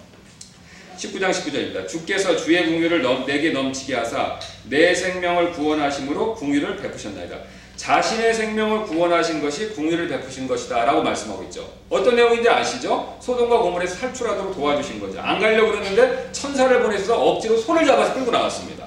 19장 0.98 1.30
19절입니다. 1.30 1.88
주께서 1.88 2.36
주의 2.38 2.66
궁휼을 2.66 3.26
내게 3.26 3.52
넘치게 3.52 3.96
하사 3.96 4.40
내 4.70 4.96
생명을 4.96 5.52
구원하심으로 5.52 6.36
궁휼을 6.36 6.78
베푸셨나이다. 6.78 7.38
자신의 7.76 8.34
생명을 8.34 8.84
구원하신 8.84 9.42
것이 9.42 9.70
궁유를 9.70 10.08
베푸신 10.08 10.48
것이다 10.48 10.86
라고 10.86 11.04
말씀하고 11.04 11.44
있죠. 11.44 11.70
어떤 11.90 12.16
내용인지 12.16 12.50
아시죠? 12.50 13.18
소돔과 13.20 13.60
고물에서 13.60 14.00
탈출하도록 14.00 14.56
도와주신 14.56 15.00
거죠. 15.00 15.20
안 15.20 15.40
가려고 15.40 15.72
그랬는데 15.72 16.30
천사를 16.32 16.82
보내서 16.82 17.22
억지로 17.22 17.58
손을 17.58 17.86
잡아서 17.86 18.14
끌고 18.14 18.32
나왔습니다. 18.32 18.86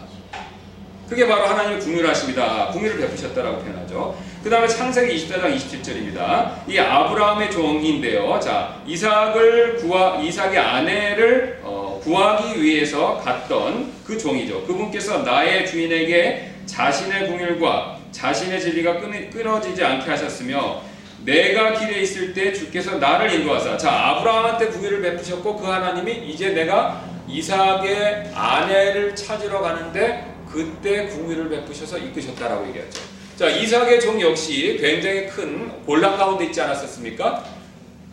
그게 1.08 1.26
바로 1.26 1.46
하나님의 1.46 1.80
궁유하십니다. 1.80 2.68
궁유를 2.68 2.98
베푸셨다라고 2.98 3.58
표현하죠. 3.62 4.14
그 4.42 4.50
다음에 4.50 4.68
창세기 4.68 5.26
24장 5.26 5.56
27절입니다. 5.56 6.68
이 6.68 6.78
아브라함의 6.78 7.50
종인데요. 7.50 8.38
자, 8.40 8.82
이삭을 8.86 9.76
구하, 9.76 10.20
이삭의 10.20 10.58
아내를 10.58 11.60
어, 11.62 11.98
구하기 12.02 12.62
위해서 12.62 13.20
갔던 13.24 13.92
그 14.06 14.18
종이죠. 14.18 14.64
그분께서 14.66 15.18
나의 15.22 15.66
주인에게 15.66 16.52
자신의 16.66 17.28
궁율과 17.28 17.97
자신의 18.12 18.60
진리가 18.60 19.00
끊어지지 19.00 19.84
않게 19.84 20.10
하셨으며 20.10 20.82
내가 21.24 21.78
길에 21.78 22.00
있을 22.00 22.32
때 22.32 22.52
주께서 22.52 22.96
나를 22.96 23.32
인도하사 23.32 23.76
자 23.76 23.90
아브라함한테 23.90 24.68
구의를 24.68 25.02
베푸셨고 25.02 25.56
그 25.56 25.66
하나님이 25.66 26.30
이제 26.30 26.50
내가 26.50 27.04
이삭의 27.28 28.32
아내를 28.34 29.14
찾으러 29.14 29.60
가는데 29.60 30.34
그때 30.50 31.06
궁의를 31.06 31.48
베푸셔서 31.50 31.98
이끄셨다라고 31.98 32.68
얘기하죠. 32.68 33.00
자 33.36 33.48
이삭의 33.48 34.00
종 34.00 34.20
역시 34.20 34.78
굉장히 34.80 35.26
큰 35.26 35.84
곤란 35.84 36.16
가운데 36.16 36.46
있지 36.46 36.60
않았었습니까? 36.60 37.44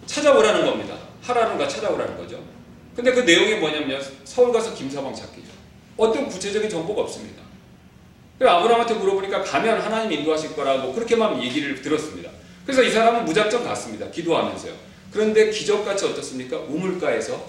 찾아오라는 0.06 0.66
겁니다. 0.66 0.96
하라는가 1.22 1.68
찾아오라는 1.68 2.18
거죠. 2.18 2.40
근데 2.96 3.12
그 3.12 3.22
내용이 3.22 3.56
뭐냐면 3.56 4.02
서울 4.24 4.52
가서 4.52 4.74
김사방 4.74 5.14
찾기죠. 5.14 5.48
어떤 5.98 6.28
구체적인 6.28 6.70
정보가 6.70 7.02
없습니다. 7.04 7.45
아브라함한테 8.40 8.96
물어보니까 8.96 9.44
가면 9.44 9.80
하나님 9.80 10.12
인도하실 10.12 10.56
거라고 10.56 10.94
그렇게만 10.94 11.42
얘기를 11.42 11.82
들었습니다. 11.82 12.30
그래서 12.66 12.84
이 12.84 12.92
사람은 12.92 13.26
무작정 13.26 13.64
갔습니다. 13.64 14.10
기도하면서요. 14.10 14.74
그런데 15.12 15.50
기적같이 15.50 16.06
어떻습니까? 16.06 16.58
우물가에서 16.58 17.48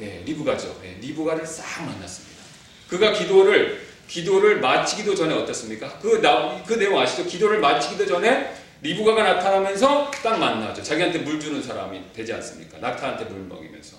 예, 0.00 0.22
리브가죠. 0.26 0.80
예, 0.84 0.98
리브가를 1.00 1.46
싹 1.46 1.84
만났습니다. 1.84 2.42
그가 2.88 3.12
기도를 3.12 3.88
기도를 4.06 4.60
마치기도 4.60 5.14
전에 5.14 5.34
어떻습니까? 5.34 5.98
그, 5.98 6.20
나, 6.22 6.62
그 6.64 6.74
내용 6.74 6.98
아시죠? 6.98 7.24
기도를 7.26 7.60
마치기도 7.60 8.06
전에 8.06 8.54
리브가가 8.80 9.22
나타나면서 9.22 10.10
딱 10.22 10.38
만나죠. 10.38 10.82
자기한테 10.82 11.18
물 11.18 11.38
주는 11.38 11.62
사람이 11.62 12.12
되지 12.14 12.32
않습니까? 12.34 12.78
낙타한테 12.78 13.24
물 13.26 13.40
먹이면서. 13.48 13.96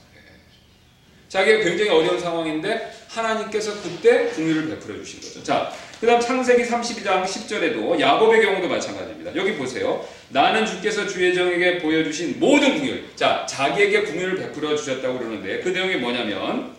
자기가 1.30 1.60
굉장히 1.60 1.92
어려운 1.92 2.20
상황인데 2.20 2.92
하나님께서 3.08 3.82
그때 3.82 4.26
궁유를 4.30 4.70
베풀어 4.70 4.96
주신 4.98 5.22
거죠. 5.22 5.44
자, 5.44 5.72
그 6.00 6.08
다음 6.08 6.20
창세기 6.20 6.64
32장 6.64 7.24
10절에도 7.24 8.00
야곱의 8.00 8.42
경우도 8.42 8.68
마찬가지입니다. 8.68 9.36
여기 9.36 9.56
보세요. 9.56 10.06
나는 10.30 10.66
주께서 10.66 11.08
주의 11.08 11.34
정에게 11.34 11.78
보여주신 11.80 12.40
모든 12.40 12.80
궁율. 12.80 13.06
자, 13.16 13.46
자기에게 13.48 14.04
궁율을 14.04 14.38
베풀어 14.38 14.76
주셨다고 14.76 15.20
그러는데 15.20 15.60
그 15.60 15.70
내용이 15.70 15.98
뭐냐면 15.98 16.74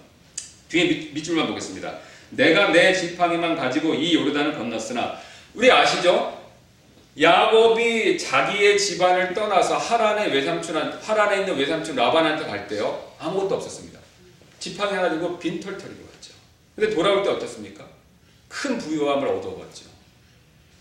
뒤에 0.69 0.85
밑, 0.85 1.14
밑줄만 1.14 1.47
보겠습니다. 1.49 1.99
내가 2.30 2.73
내 2.73 2.92
지팡이만 2.92 3.57
가지고 3.57 3.95
이 3.95 4.14
요르단을 4.14 4.57
건넜으나 4.57 5.19
우리 5.54 5.71
아시죠? 5.71 6.38
야곱이 7.21 8.19
자기의 8.19 8.78
집안을 8.78 9.35
떠나서 9.35 9.76
하란의 9.76 10.33
외삼촌 10.33 11.00
하란에 11.02 11.40
있는 11.40 11.57
외삼촌 11.57 11.97
라반한테 11.97 12.47
갈 12.47 12.69
때요 12.69 13.12
아무것도 13.19 13.57
없었습니다. 13.57 14.00
들고 14.61 15.38
빈털털이로 15.38 16.07
갔죠. 16.12 16.35
근데 16.76 16.95
돌아올 16.95 17.23
때 17.23 17.31
어떻습니까? 17.31 17.87
큰 18.49 18.79
부유함을 18.79 19.26
얻어봤죠. 19.26 19.90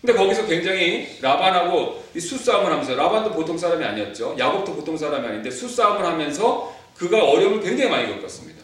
근데 0.00 0.14
거기서 0.14 0.46
굉장히 0.46 1.18
라반하고 1.20 2.02
수싸움을 2.18 2.70
하면서 2.72 2.94
라반도 2.94 3.32
보통 3.32 3.58
사람이 3.58 3.84
아니었죠. 3.84 4.34
야곱도 4.38 4.74
보통 4.74 4.96
사람이 4.96 5.26
아닌데 5.26 5.50
수싸움을 5.50 6.04
하면서 6.04 6.74
그가 6.96 7.22
어려움을 7.22 7.62
굉장히 7.62 7.90
많이 7.90 8.08
겪었습니다. 8.14 8.60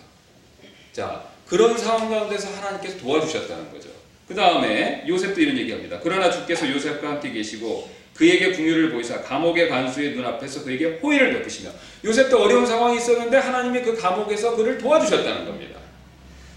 자, 0.92 1.24
그런 1.46 1.76
상황 1.76 2.08
가운데서 2.08 2.48
하나님께서 2.56 2.98
도와주셨다는 2.98 3.70
거죠. 3.70 3.90
그 4.26 4.34
다음에 4.34 5.04
요셉도 5.06 5.40
이런 5.40 5.58
얘기합니다. 5.58 6.00
그러나 6.02 6.30
주께서 6.30 6.68
요셉과 6.68 7.08
함께 7.08 7.30
계시고 7.30 7.88
그에게 8.14 8.52
궁유를 8.52 8.90
보이사 8.92 9.20
감옥의 9.20 9.68
간수의 9.68 10.12
눈앞에서 10.12 10.64
그에게 10.64 10.98
호의를 11.02 11.34
베푸시며 11.34 11.70
요셉도 12.06 12.40
어려운 12.40 12.64
상황이 12.64 12.96
있었는데 12.98 13.36
하나님이 13.36 13.82
그 13.82 13.96
감옥에서 13.96 14.54
그를 14.54 14.78
도와주셨다는 14.78 15.44
겁니다. 15.44 15.80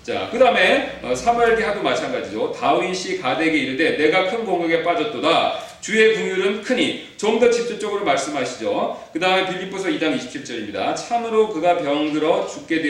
자, 0.04 0.30
그 0.32 0.38
다음에 0.40 1.00
어, 1.04 1.14
사무엘기하도 1.14 1.82
마찬가지죠. 1.82 2.52
다윗이 2.52 3.18
가데게 3.20 3.58
이르되 3.58 3.98
내가 3.98 4.30
큰 4.30 4.46
공격에 4.46 4.84
빠졌도다. 4.84 5.70
주의 5.82 6.16
궁율은 6.16 6.62
크니 6.62 7.10
좀 7.18 7.40
더 7.40 7.50
집중적으로 7.50 8.04
말씀하시죠. 8.06 9.10
그 9.14 9.20
다음에 9.20 9.48
빌립보서 9.48 9.90
2장 9.90 10.18
27절입니다. 10.18 10.96
참으로 10.96 11.50
그가 11.50 11.78
병들어 11.78 12.48
죽게 12.48 12.82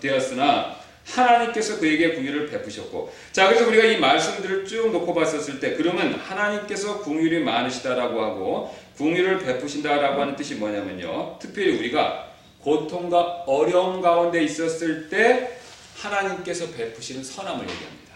되었으나 0.00 0.76
하나님께서 1.04 1.78
그에게 1.78 2.14
궁유를 2.14 2.46
베푸셨고 2.48 3.12
자 3.30 3.46
그래서 3.48 3.66
우리가 3.68 3.84
이 3.84 3.98
말씀들을 3.98 4.64
쭉 4.64 4.90
놓고 4.90 5.14
봤었을 5.14 5.60
때 5.60 5.74
그러면 5.74 6.14
하나님께서 6.14 7.00
궁율이 7.00 7.40
많으시다라고 7.40 8.22
하고 8.22 8.74
궁율을 8.96 9.38
베푸신다라고 9.38 10.20
하는 10.20 10.36
뜻이 10.36 10.56
뭐냐면요 10.56 11.38
특별히 11.40 11.78
우리가 11.78 12.32
고통과 12.60 13.44
어려움 13.46 14.00
가운데 14.00 14.42
있었을 14.42 15.08
때 15.08 15.58
하나님께서 15.96 16.70
베푸시는 16.70 17.22
선함을 17.22 17.68
얘기합니다 17.68 18.14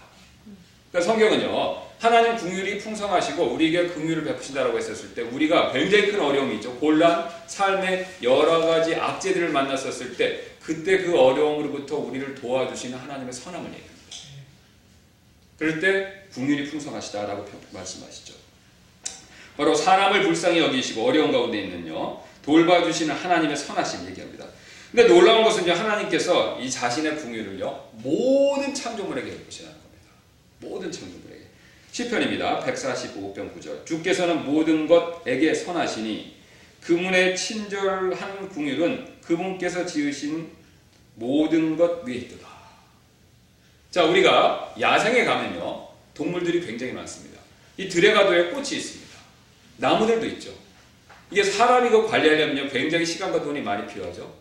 그러니까 0.90 1.12
성경은요 1.12 1.88
하나님 1.98 2.36
궁율이 2.36 2.78
풍성하시고 2.78 3.42
우리에게 3.42 3.88
긍휼을 3.88 4.22
베푸신다라고 4.22 4.78
했었을 4.78 5.14
때 5.14 5.22
우리가 5.22 5.72
굉장히 5.72 6.12
큰 6.12 6.20
어려움이 6.20 6.56
있죠. 6.56 6.72
곤란, 6.76 7.28
삶의 7.48 8.06
여러 8.22 8.60
가지 8.60 8.94
악재들을 8.94 9.48
만났었을 9.48 10.16
때 10.16 10.44
그때 10.62 10.98
그 10.98 11.18
어려움으로부터 11.18 11.96
우리를 11.96 12.36
도와주시는 12.36 12.96
하나님의 12.96 13.32
선함을 13.32 13.68
얘기합니다. 13.68 13.98
그럴 15.58 15.80
때 15.80 16.22
궁율이 16.32 16.70
풍성하시다라고 16.70 17.44
말씀하시죠. 17.72 18.37
바로 19.58 19.74
사람을 19.74 20.22
불쌍히 20.22 20.60
여기시고 20.60 21.06
어려운 21.06 21.30
가운데 21.30 21.60
있는요 21.60 22.22
돌봐주시는 22.42 23.14
하나님의 23.14 23.54
선하심 23.54 24.08
얘기합니다. 24.08 24.46
근데 24.90 25.06
놀라운 25.06 25.44
것은 25.44 25.64
이제 25.64 25.72
하나님께서 25.72 26.58
이 26.58 26.70
자신의 26.70 27.16
궁율을요 27.16 27.90
모든 27.92 28.72
창조물에게 28.72 29.30
베푸시는 29.30 29.70
겁니다. 29.70 30.08
모든 30.60 30.90
창조물. 30.90 31.28
시편입니다. 31.98 32.60
145편 32.60 33.52
9절. 33.54 33.84
주께서는 33.84 34.44
모든 34.44 34.86
것에게 34.86 35.52
선하시니 35.52 36.36
그분의 36.80 37.36
친절한 37.36 38.48
궁율은 38.48 39.18
그분께서 39.22 39.84
지으신 39.84 40.48
모든 41.16 41.76
것 41.76 42.04
위에 42.04 42.14
있도다. 42.14 42.46
자, 43.90 44.04
우리가 44.04 44.74
야생에 44.78 45.24
가면요. 45.24 45.88
동물들이 46.14 46.64
굉장히 46.64 46.92
많습니다. 46.92 47.40
이 47.76 47.88
들에가도에 47.88 48.50
꽃이 48.50 48.76
있습니다. 48.76 49.07
나무들도 49.78 50.26
있죠. 50.26 50.52
이게 51.30 51.42
사람이 51.42 51.90
그 51.90 52.06
관리하려면 52.06 52.68
굉장히 52.68 53.04
시간과 53.04 53.42
돈이 53.42 53.60
많이 53.62 53.86
필요하죠. 53.86 54.36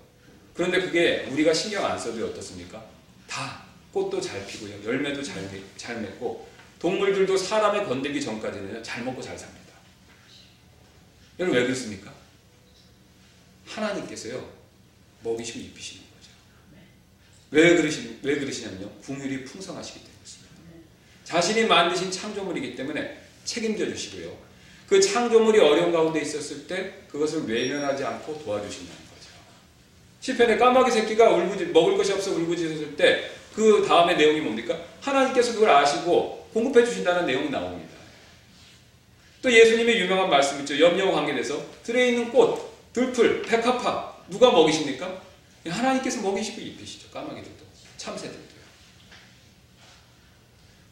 그런데 0.54 0.82
그게 0.82 1.28
우리가 1.32 1.54
신경 1.54 1.86
안 1.86 1.98
써도 1.98 2.26
어떻습니까? 2.26 2.84
다 3.28 3.64
꽃도 3.92 4.20
잘 4.20 4.46
피고요. 4.46 4.84
열매도 4.84 5.22
잘, 5.22 5.50
잘 5.76 6.02
맺고 6.02 6.48
동물들도 6.80 7.38
사람에 7.38 7.86
건들기 7.86 8.22
전까지는 8.22 8.84
잘 8.84 9.04
먹고 9.04 9.22
잘 9.22 9.38
삽니다. 9.38 9.74
여러분 11.40 11.58
왜 11.58 11.66
그렇습니까? 11.66 12.12
하나님께서요 13.66 14.50
먹이시고 15.24 15.60
입히시는 15.60 16.04
거죠. 16.04 16.32
왜 17.52 17.76
그러시 17.76 18.18
왜 18.24 18.40
그러시냐면요 18.40 18.90
궁율이 19.02 19.46
풍성하시기 19.46 20.00
때문입니다. 20.00 20.18
자신이 21.26 21.66
만드신 21.66 22.10
창조물이기 22.10 22.76
때문에 22.76 23.22
책임져 23.44 23.86
주시고요. 23.88 24.47
그 24.88 25.02
창조물이 25.02 25.60
어려운 25.60 25.92
가운데 25.92 26.22
있었을 26.22 26.68
때 26.68 26.94
그것을 27.12 27.48
외면하지 27.48 28.04
않고 28.04 28.42
도와주신다는 28.44 29.02
거죠. 29.02 29.32
시편에 30.22 30.58
까마귀 30.58 30.92
새끼가 30.92 31.32
울부짖 31.32 31.72
먹을 31.72 31.98
것이 31.98 32.14
없어 32.14 32.32
울부짖었을 32.32 32.96
때 32.96 33.38
그 33.58 33.84
다음에 33.88 34.14
내용이 34.14 34.40
뭡니까? 34.40 34.80
하나님께서 35.02 35.54
그걸 35.54 35.72
아시고 35.72 36.48
공급해 36.54 36.86
주신다는 36.86 37.26
내용이 37.26 37.50
나옵니다. 37.50 37.98
또 39.42 39.52
예수님의 39.52 40.00
유명한 40.00 40.30
말씀 40.30 40.60
있죠. 40.60 40.80
염려와 40.80 41.12
관계돼서 41.12 41.66
들에 41.82 42.10
있는 42.10 42.32
꽃, 42.32 42.94
들풀, 42.94 43.42
백합화 43.42 44.16
누가 44.30 44.52
먹이십니까? 44.52 45.24
하나님께서 45.68 46.22
먹이시고 46.22 46.62
입히시죠. 46.62 47.10
까마귀들도 47.10 47.66
참새들도요. 47.98 48.62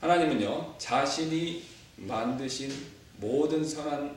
하나님은요 0.02 0.74
자신이 0.80 1.64
만드신 1.98 2.76
모든 3.18 3.64
선한 3.66 4.16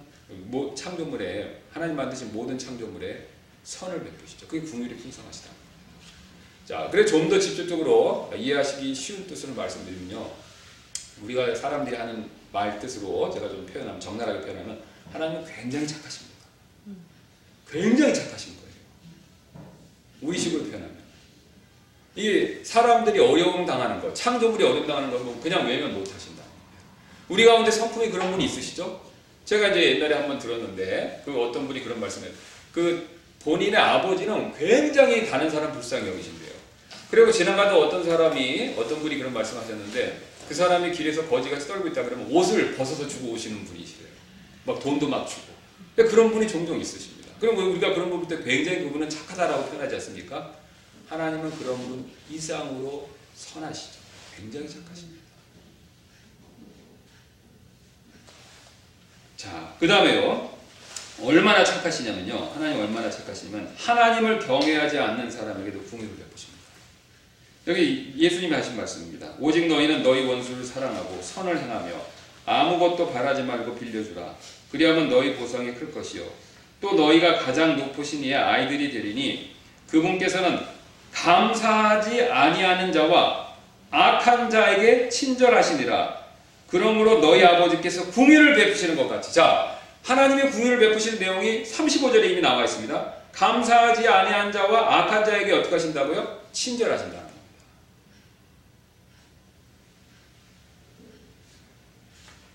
창조물에 0.76 1.62
하나님 1.72 1.96
만드신 1.96 2.32
모든 2.32 2.58
창조물에 2.58 3.26
선을 3.64 4.02
베푸시죠. 4.04 4.46
그게 4.46 4.66
궁율이 4.66 4.96
풍성하시다. 4.96 5.50
자, 6.66 6.88
그래 6.90 7.04
좀 7.06 7.28
더 7.28 7.38
직접적으로 7.38 8.30
이해하시기 8.36 8.94
쉬운 8.94 9.26
뜻으로 9.26 9.54
말씀드리면요. 9.54 10.30
우리가 11.22 11.54
사람들이 11.54 11.96
하는 11.96 12.28
말 12.52 12.78
뜻으로 12.78 13.30
제가 13.32 13.48
좀 13.48 13.66
표현하면 13.66 14.00
적나라하게 14.00 14.44
표현하면 14.46 14.82
하나님은 15.12 15.44
굉장히 15.46 15.86
착하십니다. 15.86 16.36
굉장히 17.70 18.14
착하신 18.14 18.54
거예요. 18.56 18.68
우리 20.22 20.38
식으로 20.38 20.64
표현하면 20.64 20.98
이게 22.16 22.62
사람들이 22.64 23.18
어려움 23.20 23.64
당하는 23.64 24.00
것, 24.00 24.14
창조물이 24.14 24.64
어려움 24.64 24.86
당하는 24.86 25.10
거 25.10 25.40
그냥 25.40 25.66
외면 25.66 25.94
못 25.94 26.00
하신다. 26.00 26.17
우리 27.28 27.44
가운데 27.44 27.70
성품이 27.70 28.10
그런 28.10 28.30
분이 28.30 28.44
있으시죠? 28.44 29.06
제가 29.44 29.68
이제 29.68 29.96
옛날에 29.96 30.14
한번 30.14 30.38
들었는데 30.38 31.22
그 31.24 31.40
어떤 31.40 31.66
분이 31.66 31.82
그런 31.84 32.00
말씀을 32.00 32.32
그 32.72 33.08
본인의 33.40 33.76
아버지는 33.76 34.52
굉장히 34.56 35.26
다른 35.28 35.48
사람 35.50 35.72
불쌍히 35.72 36.08
여기신대요. 36.08 36.52
그리고 37.10 37.32
지나가다 37.32 37.76
어떤 37.76 38.04
사람이 38.04 38.74
어떤 38.76 39.00
분이 39.00 39.16
그런 39.18 39.32
말씀하셨는데 39.32 40.20
그 40.48 40.54
사람이 40.54 40.92
길에서 40.92 41.26
거지같이 41.26 41.66
떨고 41.66 41.88
있다 41.88 42.04
그러면 42.04 42.30
옷을 42.30 42.74
벗어서 42.76 43.06
주고 43.08 43.32
오시는 43.32 43.64
분이시래요. 43.64 44.08
막 44.64 44.80
돈도 44.80 45.08
막 45.08 45.26
주고. 45.26 45.42
그런 45.96 46.30
분이 46.30 46.46
종종 46.46 46.78
있으십니다. 46.80 47.28
그럼 47.40 47.56
우리가 47.72 47.94
그런 47.94 48.10
분 48.10 48.20
볼 48.20 48.28
때 48.28 48.42
굉장히 48.44 48.82
그분은 48.84 49.08
착하다라고 49.08 49.66
표현하지 49.66 49.94
않습니까? 49.96 50.54
하나님은 51.08 51.50
그런 51.58 51.76
분 51.78 52.10
이상으로 52.30 53.08
선하시죠. 53.34 53.98
굉장히 54.36 54.68
착하십니다. 54.68 55.22
자, 59.38 59.72
그 59.78 59.86
다음에요. 59.86 60.50
얼마나 61.22 61.62
착하시냐면요. 61.62 62.50
하나님 62.54 62.80
얼마나 62.80 63.08
착하시냐면 63.08 63.72
하나님을 63.76 64.40
경외하지 64.40 64.98
않는 64.98 65.30
사람에게도 65.30 65.80
궁유를 65.84 66.16
베푸십니다. 66.16 66.58
여기 67.68 68.12
예수님이 68.16 68.52
하신 68.52 68.76
말씀입니다. 68.76 69.28
오직 69.38 69.68
너희는 69.68 70.02
너희 70.02 70.26
원수를 70.26 70.64
사랑하고 70.64 71.22
선을 71.22 71.56
행하며 71.56 71.92
아무것도 72.46 73.12
바라지 73.12 73.42
말고 73.44 73.76
빌려주라. 73.76 74.34
그리하면 74.72 75.08
너희 75.08 75.36
보상이 75.36 75.72
클 75.72 75.92
것이요. 75.92 76.24
또 76.80 76.94
너희가 76.94 77.38
가장 77.38 77.76
높으신 77.76 78.24
이의 78.24 78.34
아이들이 78.34 78.90
되리니 78.90 79.54
그분께서는 79.88 80.58
감사하지 81.12 82.22
아니하는 82.22 82.92
자와 82.92 83.54
악한 83.92 84.50
자에게 84.50 85.08
친절하시니라. 85.08 86.27
그러므로 86.68 87.18
너희 87.20 87.42
아버지께서 87.44 88.06
궁유를 88.10 88.54
베푸시는 88.54 88.96
것 88.96 89.08
같이. 89.08 89.32
자, 89.32 89.78
하나님의 90.04 90.50
궁유를 90.50 90.78
베푸시는 90.78 91.18
내용이 91.18 91.62
35절에 91.64 92.30
이미 92.30 92.40
나와 92.40 92.64
있습니다. 92.64 93.14
감사하지 93.32 94.06
아니한 94.06 94.52
자와 94.52 94.98
악한 94.98 95.24
자에게 95.24 95.52
어떻게 95.52 95.74
하신다고요? 95.74 96.42
친절하신다. 96.52 97.28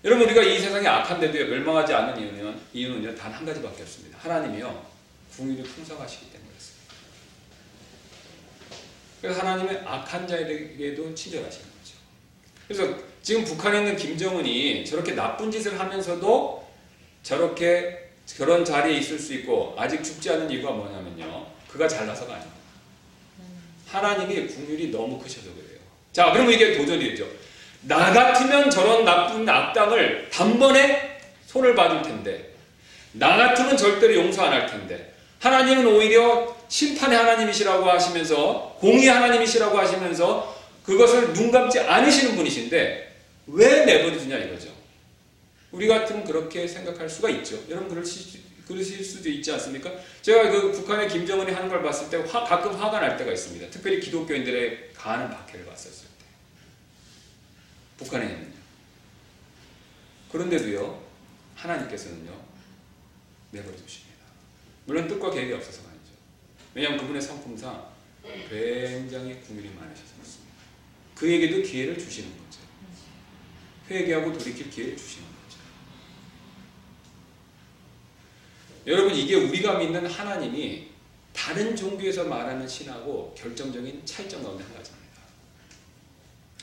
여러분 0.04 0.26
우리가 0.26 0.42
이 0.42 0.58
세상에 0.58 0.86
악한데도 0.86 1.32
멸망하지 1.50 1.94
않는 1.94 2.20
이유는 2.20 2.60
이유는요 2.74 3.14
단 3.14 3.32
한 3.32 3.44
가지밖에 3.46 3.82
없습니다. 3.82 4.18
하나님이요 4.20 4.86
궁유이 5.34 5.62
풍성하시기 5.62 6.30
때문이었습니다. 6.30 6.94
그래서 9.22 9.40
하나님의 9.40 9.82
악한 9.86 10.28
자에게도 10.28 11.14
친절하시는 11.14 11.66
거죠. 11.66 11.96
그래서 12.68 13.13
지금 13.24 13.42
북한에 13.42 13.78
있는 13.78 13.96
김정은이 13.96 14.84
저렇게 14.84 15.12
나쁜 15.12 15.50
짓을 15.50 15.80
하면서도 15.80 16.62
저렇게 17.22 18.10
그런 18.36 18.62
자리에 18.62 18.98
있을 18.98 19.18
수 19.18 19.32
있고 19.32 19.74
아직 19.78 20.04
죽지 20.04 20.28
않은 20.30 20.50
이유가 20.50 20.70
뭐냐면요 20.72 21.46
그가 21.66 21.88
잘나서가 21.88 22.34
아닙니다. 22.34 22.54
하나님이 23.88 24.46
국률이 24.46 24.90
너무 24.90 25.18
크셔서 25.18 25.46
그래요. 25.54 25.80
자 26.12 26.32
그러면 26.32 26.52
이게 26.52 26.76
도전이 26.76 27.02
되죠. 27.10 27.26
나 27.82 28.12
같으면 28.12 28.70
저런 28.70 29.06
나쁜 29.06 29.48
악당을 29.48 30.28
단번에 30.30 31.18
손을 31.46 31.74
받을 31.74 32.02
텐데, 32.02 32.54
나 33.12 33.36
같으면 33.36 33.76
절대로 33.76 34.14
용서 34.16 34.42
안 34.42 34.52
할 34.52 34.66
텐데, 34.66 35.12
하나님은 35.38 35.86
오히려 35.86 36.56
심판의 36.68 37.16
하나님이시라고 37.16 37.84
하시면서, 37.88 38.76
공의 38.80 39.06
하나님이시라고 39.06 39.78
하시면서, 39.78 40.56
그것을 40.82 41.34
눈 41.34 41.50
감지 41.50 41.78
않으시는 41.78 42.36
분이신데, 42.36 43.03
왜 43.46 43.84
내버려두냐 43.84 44.38
이거죠. 44.38 44.74
우리 45.72 45.88
같으면 45.88 46.24
그렇게 46.24 46.66
생각할 46.66 47.08
수가 47.08 47.28
있죠. 47.30 47.62
여러분 47.68 47.88
그러실, 47.88 48.40
그러실 48.66 49.04
수도 49.04 49.28
있지 49.28 49.50
않습니까? 49.52 49.92
제가 50.22 50.50
그 50.50 50.72
북한의 50.72 51.08
김정은이 51.08 51.52
하는 51.52 51.68
걸 51.68 51.82
봤을 51.82 52.08
때 52.08 52.16
화, 52.30 52.44
가끔 52.44 52.72
화가 52.72 53.00
날 53.00 53.16
때가 53.16 53.32
있습니다. 53.32 53.70
특별히 53.70 54.00
기독교인들의 54.00 54.92
가는 54.94 55.28
박해를 55.30 55.66
봤었어요. 55.66 56.08
북한에 57.98 58.26
있는요. 58.26 58.54
그런데도요, 60.30 61.02
하나님께서는요, 61.54 62.32
내버려 63.50 63.76
두십니다. 63.76 64.24
물론 64.86 65.08
뜻과 65.08 65.30
계획이 65.30 65.52
없어서가 65.52 65.88
아니죠. 65.88 66.10
왜냐하면 66.74 67.00
그분의 67.00 67.22
성품상 67.22 67.94
굉장히 68.48 69.40
국민이 69.40 69.72
많으셔서 69.74 70.14
그렇습니다. 70.16 70.54
그에게도 71.14 71.62
기회를 71.62 71.98
주시는 71.98 72.30
거죠. 72.30 72.43
회개하고 73.90 74.32
돌이킬 74.32 74.70
기회를 74.70 74.96
주시는 74.96 75.26
거죠. 75.26 75.58
여러분, 78.86 79.14
이게 79.14 79.34
우리가 79.34 79.78
믿는 79.78 80.06
하나님이 80.06 80.88
다른 81.32 81.74
종교에서 81.76 82.24
말하는 82.24 82.66
신하고 82.66 83.34
결정적인 83.36 84.02
차이점 84.04 84.42
가운데 84.42 84.64
한 84.64 84.74
가지입니다. 84.74 85.04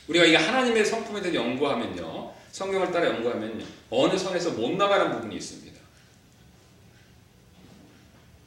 우리가 0.08 0.26
이 0.26 0.36
하나님의 0.36 0.86
성품에 0.86 1.22
대해 1.22 1.36
연구하면요. 1.36 2.34
성경을 2.52 2.92
따라 2.92 3.08
연구하면 3.08 3.66
어느 3.90 4.18
선에서 4.18 4.52
못 4.52 4.72
나가는 4.76 5.12
부분이 5.12 5.36
있습니다. 5.36 5.80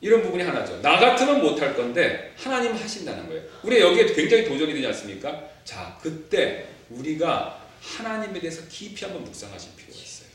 이런 0.01 0.23
부분이 0.23 0.43
하나죠. 0.43 0.83
나 0.83 0.99
같으면 0.99 1.41
못할 1.41 1.75
건데 1.75 2.35
하나님 2.37 2.75
하신다는 2.75 3.27
거예요. 3.27 3.43
우리 3.63 3.81
여기에 3.81 4.13
굉장히 4.15 4.45
도전이 4.45 4.75
되지 4.75 4.87
않습니까? 4.89 5.49
자, 5.65 5.99
그때 6.03 6.67
우리가 6.91 7.64
하나님에 7.85 8.41
대해서 8.41 8.63
깊이 8.69 9.05
한번 9.05 9.25
묵상하실 9.25 9.71
필요가 9.77 10.01
있어요. 10.01 10.29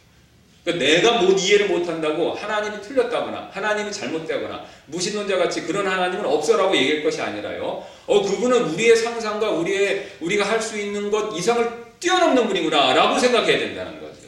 그러니까 0.63 0.85
내가 0.85 1.21
못 1.21 1.37
이해를 1.39 1.67
못한다고 1.69 2.33
하나님이 2.33 2.81
틀렸다거나 2.81 3.49
하나님이 3.51 3.91
잘못되거나 3.91 4.65
무신론자 4.87 5.37
같이 5.37 5.63
그런 5.63 5.87
하나님은 5.87 6.25
없어라고 6.25 6.75
얘기할 6.75 7.03
것이 7.03 7.21
아니라요. 7.21 7.83
어 8.05 8.21
그분은 8.21 8.63
우리의 8.73 8.95
상상과 8.95 9.49
우리의 9.51 10.17
우리가 10.19 10.47
할 10.47 10.61
수 10.61 10.77
있는 10.77 11.09
것 11.09 11.35
이상을 11.35 11.89
뛰어넘는 11.99 12.47
분이구나라고 12.47 13.17
생각해야 13.19 13.57
된다는 13.59 13.99
거죠. 13.99 14.27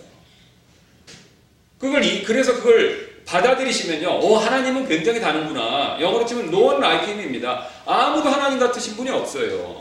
그걸 1.77 2.03
이, 2.03 2.23
그래서 2.23 2.53
그걸 2.55 3.11
받아들이시면요. 3.25 4.09
어 4.09 4.37
하나님은 4.37 4.87
굉장히 4.87 5.19
다른구나. 5.19 5.97
영어로 5.99 6.25
치면 6.25 6.47
no 6.47 6.65
one 6.65 6.77
like 6.77 7.07
him입니다. 7.07 7.67
아무도 7.85 8.29
하나님 8.29 8.59
같으신 8.59 8.95
분이 8.95 9.09
없어요. 9.09 9.80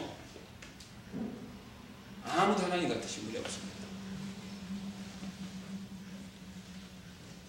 아무도 2.41 2.63
하나님 2.63 2.89
같으신 2.89 3.25
분이 3.27 3.37
없습니다. 3.37 3.81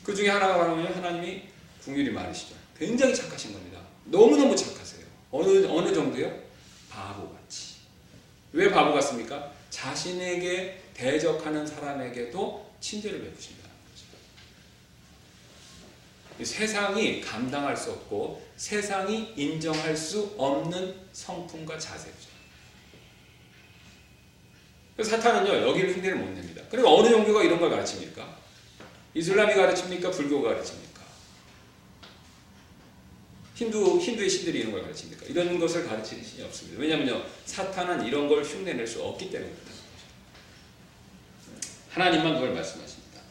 그 0.03 0.13
중에 0.13 0.27
하나가 0.29 0.57
바로 0.57 0.75
하나님이 0.75 1.43
궁율이 1.81 2.11
많으시죠. 2.11 2.55
굉장히 2.77 3.15
착하신 3.15 3.53
겁니다. 3.53 3.79
너무너무 4.05 4.53
착하세요. 4.53 5.05
어느, 5.31 5.65
어느 5.67 5.93
정도요? 5.93 6.37
바보같이. 6.89 7.75
왜 8.51 8.69
바보 8.69 8.93
같습니까? 8.95 9.53
자신에게 9.69 10.81
대적하는 10.93 11.65
사람에게도 11.65 12.71
친절을 12.81 13.21
베푸신다는 13.21 13.69
거죠. 16.37 16.43
세상이 16.43 17.21
감당할 17.21 17.77
수 17.77 17.91
없고 17.91 18.45
세상이 18.57 19.35
인정할 19.37 19.95
수 19.95 20.35
없는 20.37 20.99
성품과 21.13 21.79
자세죠. 21.79 22.30
사탄은요, 25.03 25.69
여기를 25.69 25.95
흉내를 25.95 26.17
못 26.17 26.29
냅니다. 26.29 26.61
그리고 26.69 26.97
어느 26.97 27.09
종교가 27.09 27.43
이런 27.43 27.59
걸 27.59 27.69
가르칩니까? 27.69 28.37
이슬람이 29.13 29.53
가르칩니까? 29.53 30.11
불교가 30.11 30.49
가르칩니까? 30.49 31.01
힌두, 33.55 33.99
힌두의 33.99 34.29
신들이 34.29 34.59
이런 34.59 34.71
걸 34.71 34.81
가르칩니까? 34.83 35.25
이런 35.27 35.59
것을 35.59 35.87
가르치는 35.87 36.23
신이 36.23 36.43
없습니다. 36.43 36.81
왜냐하면요, 36.81 37.23
사탄은 37.45 38.05
이런 38.05 38.27
걸 38.27 38.43
흉내낼 38.43 38.87
수 38.87 39.03
없기 39.03 39.29
때문입니다. 39.29 39.71
하나님만 41.91 42.35
그걸 42.35 42.53
말씀하십니다. 42.53 43.21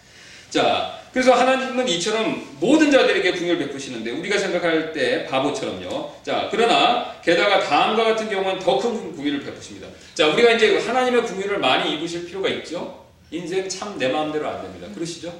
자, 0.50 0.99
그래서 1.12 1.32
하나님은 1.32 1.88
이처럼 1.88 2.56
모든 2.60 2.90
자들에게 2.90 3.32
궁유를 3.32 3.58
베푸시는데 3.66 4.12
우리가 4.12 4.38
생각할 4.38 4.92
때 4.92 5.26
바보처럼요. 5.26 6.20
자, 6.22 6.48
그러나 6.50 7.20
게다가 7.20 7.58
다음과 7.60 8.04
같은 8.04 8.28
경우는 8.30 8.60
더 8.60 8.78
큰 8.78 9.12
궁유를 9.16 9.40
베푸십니다. 9.40 9.88
자, 10.14 10.28
우리가 10.28 10.52
이제 10.52 10.78
하나님의 10.78 11.24
궁유를 11.24 11.58
많이 11.58 11.94
입으실 11.96 12.26
필요가 12.26 12.48
있죠. 12.48 13.06
인생 13.32 13.68
참 13.68 13.98
내 13.98 14.08
마음대로 14.08 14.48
안 14.48 14.62
됩니다. 14.62 14.86
그러시죠? 14.94 15.36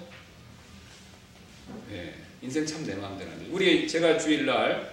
예, 1.92 2.14
인생 2.42 2.66
참 2.66 2.84
내 2.84 2.94
마음대로 2.94 3.30
안 3.30 3.38
돼요. 3.38 3.48
우리 3.52 3.86
제가 3.86 4.18
주일날 4.18 4.92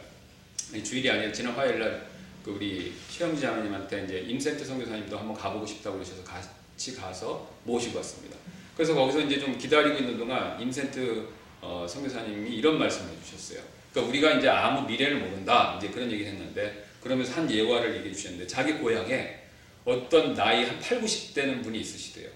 주일이 0.84 1.10
아니라 1.10 1.32
지난 1.32 1.54
화요일날 1.54 2.06
그 2.44 2.52
우리 2.52 2.94
최영지 3.10 3.42
장로님한테 3.42 4.06
이제 4.06 4.20
임센트 4.28 4.63
선교사님도 4.63 5.18
한번 5.18 5.36
가보고 5.36 5.66
싶다고 5.66 5.98
그러셔서 5.98 6.24
같이 6.24 6.96
가서 6.96 7.50
모시고 7.63 7.98
왔습니다. 7.98 8.38
그래서 8.78 8.94
거기서 8.94 9.22
이제 9.22 9.40
좀 9.40 9.58
기다리고 9.58 9.98
있는 9.98 10.20
동안 10.20 10.56
임센트 10.62 11.28
어, 11.62 11.88
선교사님이 11.90 12.56
이런 12.56 12.78
말씀을 12.78 13.12
해주셨어요. 13.12 13.60
그러니까 13.92 14.10
우리가 14.12 14.32
이제 14.38 14.48
아무 14.48 14.88
미래를 14.88 15.18
모른다 15.18 15.76
이제 15.80 15.90
그런 15.90 16.12
얘기를 16.12 16.32
했는데 16.32 16.86
그러면서 17.02 17.34
한 17.34 17.50
예화를 17.50 17.98
얘기해 17.98 18.13
주셨는데 18.13 18.46
자기 18.46 18.74
고향에 18.74 19.40
어떤 19.84 20.36
나이 20.36 20.63
한 20.63 20.80
8, 20.80 21.02
90대는 21.02 21.63
분이 21.63 21.80
있으시대요. 21.80 22.30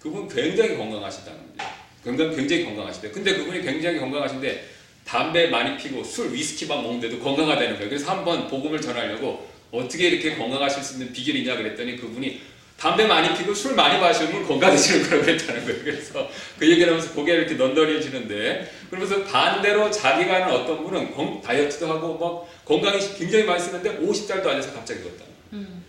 그분 0.00 0.28
굉장히 0.28 0.76
건강하시다는 0.76 1.56
거예요. 1.56 1.72
굉장히, 2.02 2.36
굉장히 2.36 2.64
건강하시대요. 2.64 3.12
근데 3.12 3.36
그분이 3.36 3.62
굉장히 3.62 4.00
건강하신데 4.00 4.68
담배 5.04 5.46
많이 5.46 5.76
피고 5.76 6.02
술, 6.02 6.32
위스키만 6.32 6.82
먹는데도 6.82 7.20
건강하다는 7.20 7.74
거예요. 7.74 7.88
그래서 7.88 8.10
한번 8.10 8.48
복음을 8.48 8.80
전하려고 8.80 9.48
어떻게 9.70 10.08
이렇게 10.08 10.34
건강하실 10.34 10.82
수 10.82 10.94
있는 10.94 11.12
비결이 11.12 11.40
있냐 11.40 11.56
그랬더니 11.56 11.96
그분이 11.96 12.40
담배 12.76 13.06
많이 13.06 13.36
피고 13.36 13.54
술 13.54 13.74
많이 13.74 13.98
마시면 13.98 14.46
건강해지는 14.46 15.08
거라고 15.08 15.28
했다는 15.30 15.64
거예요. 15.64 15.82
그래서 15.82 16.28
그 16.58 16.70
얘기를 16.70 16.92
하면서 16.92 17.12
고개를 17.14 17.44
이렇게 17.44 17.56
넌더리해지는데 17.56 18.70
그러면서 18.90 19.24
반대로 19.24 19.90
자기가 19.90 20.42
하는 20.42 20.54
어떤 20.54 20.84
분은 20.84 21.14
건, 21.14 21.40
다이어트도 21.40 21.88
하고 21.88 22.18
막 22.18 22.64
건강이 22.66 23.14
굉장히 23.16 23.44
많이 23.44 23.60
쓰는데 23.60 23.98
50살도 23.98 24.46
안 24.46 24.60
돼서 24.60 24.74
갑자기 24.74 25.02
걷다. 25.02 25.24
음. 25.54 25.84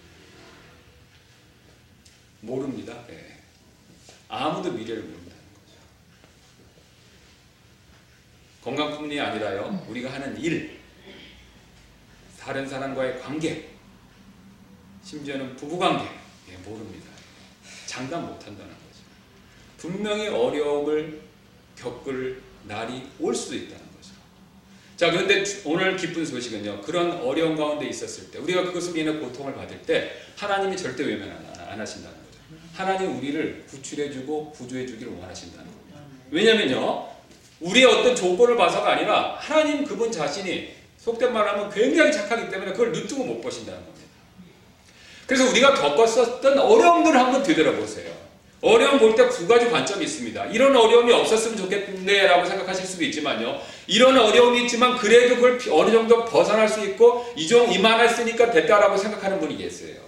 모릅니다. 2.40 2.94
네. 3.08 3.40
아무도 4.30 4.72
미래를 4.72 5.02
모른다는 5.02 5.26
거죠. 5.26 5.78
건강뿐이 8.64 9.20
아니라요. 9.20 9.86
우리가 9.90 10.14
하는 10.14 10.40
일, 10.40 10.80
다른 12.40 12.68
사람과의 12.68 13.20
관계, 13.20 13.70
심지어는 15.04 15.56
부부관계, 15.58 16.04
예, 16.06 16.17
모릅니다. 16.68 17.08
장담 17.86 18.28
못한다는 18.28 18.70
거죠. 18.70 18.78
분명히 19.78 20.28
어려움을 20.28 21.22
겪을 21.78 22.42
날이 22.66 23.04
올 23.20 23.34
수도 23.34 23.56
있다는 23.56 23.78
거죠. 23.78 24.12
자, 24.96 25.12
그런데 25.12 25.44
오늘 25.66 25.96
기쁜 25.96 26.26
소식은요. 26.26 26.82
그런 26.82 27.12
어려운 27.22 27.56
가운데 27.56 27.88
있었을 27.88 28.32
때, 28.32 28.40
우리가 28.40 28.64
그것으로 28.64 28.98
인해 28.98 29.12
고통을 29.20 29.56
받을 29.56 29.82
때, 29.84 30.12
하나님이 30.36 30.76
절대 30.76 31.04
외면 31.04 31.32
안 31.58 31.80
하신다는 31.80 32.18
거죠. 32.18 32.40
하나님 32.74 33.18
우리를 33.18 33.66
구출해주고 33.70 34.52
구조해주기를 34.52 35.14
원하신다는 35.14 35.66
겁니다. 35.66 36.00
왜냐면요. 36.30 37.08
우리의 37.60 37.86
어떤 37.86 38.16
조건을 38.16 38.56
봐서가 38.56 38.92
아니라 38.92 39.36
하나님 39.40 39.84
그분 39.84 40.12
자신이 40.12 40.76
속된 40.98 41.34
말하면 41.34 41.70
굉장히 41.72 42.12
착하기 42.12 42.52
때문에 42.52 42.72
그걸 42.72 42.92
눈뜨고 42.92 43.24
못 43.24 43.42
보신다는 43.42 43.80
겁니다. 43.84 43.97
그래서 45.28 45.50
우리가 45.50 45.74
겪었었던 45.74 46.58
어려움들을 46.58 47.20
한번 47.20 47.44
되돌아보세요. 47.44 48.16
어려움 48.62 48.98
볼 48.98 49.16
때 49.16 49.30
두 49.30 49.48
가지 49.48 49.70
관점이 49.70 50.04
있습니다. 50.04 50.46
이런 50.48 50.76
어려움이 50.76 51.14
없었으면 51.14 51.58
좋겠네 51.58 52.28
라고 52.28 52.46
생각하실 52.46 52.86
수도 52.88 53.04
있지만요. 53.04 53.62
이런 53.86 54.18
어려움이 54.18 54.64
있지만 54.64 54.98
그래도 54.98 55.36
그걸 55.36 55.60
어느 55.72 55.92
정도 55.92 56.26
벗어날 56.26 56.68
수 56.68 56.84
있고 56.86 57.32
이종 57.38 57.72
이만했으니까 57.72 58.50
됐다라고 58.50 58.98
생각하는 58.98 59.40
분이 59.40 59.58
계세요. 59.58 60.02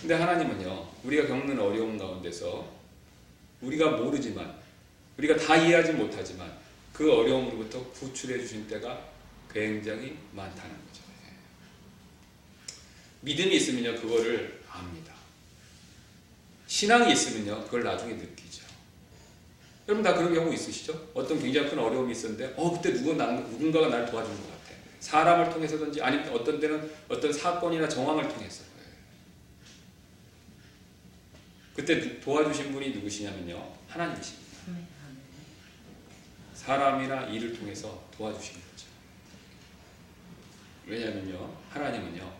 근데 0.00 0.14
하나님은요, 0.14 0.86
우리가 1.04 1.26
겪는 1.26 1.58
어려움 1.58 1.98
가운데서 1.98 2.66
우리가 3.60 3.90
모르지만, 3.90 4.54
우리가 5.18 5.36
다 5.36 5.56
이해하지 5.56 5.92
못하지만 5.92 6.50
그 6.92 7.12
어려움으로부터 7.12 7.82
구출해 7.92 8.38
주신 8.38 8.68
때가 8.68 8.98
굉장히 9.52 10.18
많다는 10.32 10.70
거죠. 10.70 11.02
예. 11.26 11.34
믿음이 13.22 13.56
있으면요, 13.56 14.00
그거를 14.00 14.62
압니다. 14.70 15.14
신앙이 16.66 17.12
있으면요, 17.12 17.64
그걸 17.64 17.82
나중에 17.82 18.14
느끼죠. 18.14 18.64
여러분 19.88 20.04
다 20.04 20.14
그런 20.14 20.34
경우 20.34 20.52
있으시죠? 20.52 21.10
어떤 21.14 21.40
굉장히 21.40 21.70
큰 21.70 21.78
어려움이 21.78 22.12
있었는데, 22.12 22.54
어, 22.56 22.70
그때 22.70 22.92
누구, 22.92 23.14
누군가가 23.14 23.88
나를 23.88 24.06
도와주는 24.06 24.36
것 24.36 24.46
같아. 24.50 24.76
사람을 25.00 25.50
통해서든지, 25.50 26.02
아니면 26.02 26.28
어떤 26.28 26.60
때는 26.60 26.92
어떤 27.08 27.32
사건이나 27.32 27.88
정황을 27.88 28.28
통해서. 28.28 28.64
그때 31.74 32.20
도와주신 32.20 32.72
분이 32.72 32.90
누구시냐면요. 32.90 33.72
하나님이십니다. 33.88 34.48
사람이나 36.54 37.28
일을 37.28 37.56
통해서 37.56 38.04
도와주신 38.14 38.54
거죠. 38.54 38.87
왜냐면요. 40.88 41.54
하나님은요. 41.70 42.32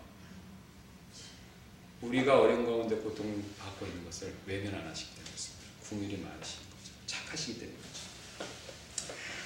우리가 2.00 2.40
어려운 2.40 2.64
가운데 2.64 2.96
고통 2.96 3.42
받고 3.58 3.86
있는 3.86 4.04
것을 4.04 4.32
외면 4.46 4.74
안 4.74 4.88
하시기 4.88 5.10
때문에 5.14 5.32
궁율이 5.88 6.22
많으신 6.22 6.60
거죠. 6.70 6.92
착하시기 7.06 7.60
때문에 7.60 7.78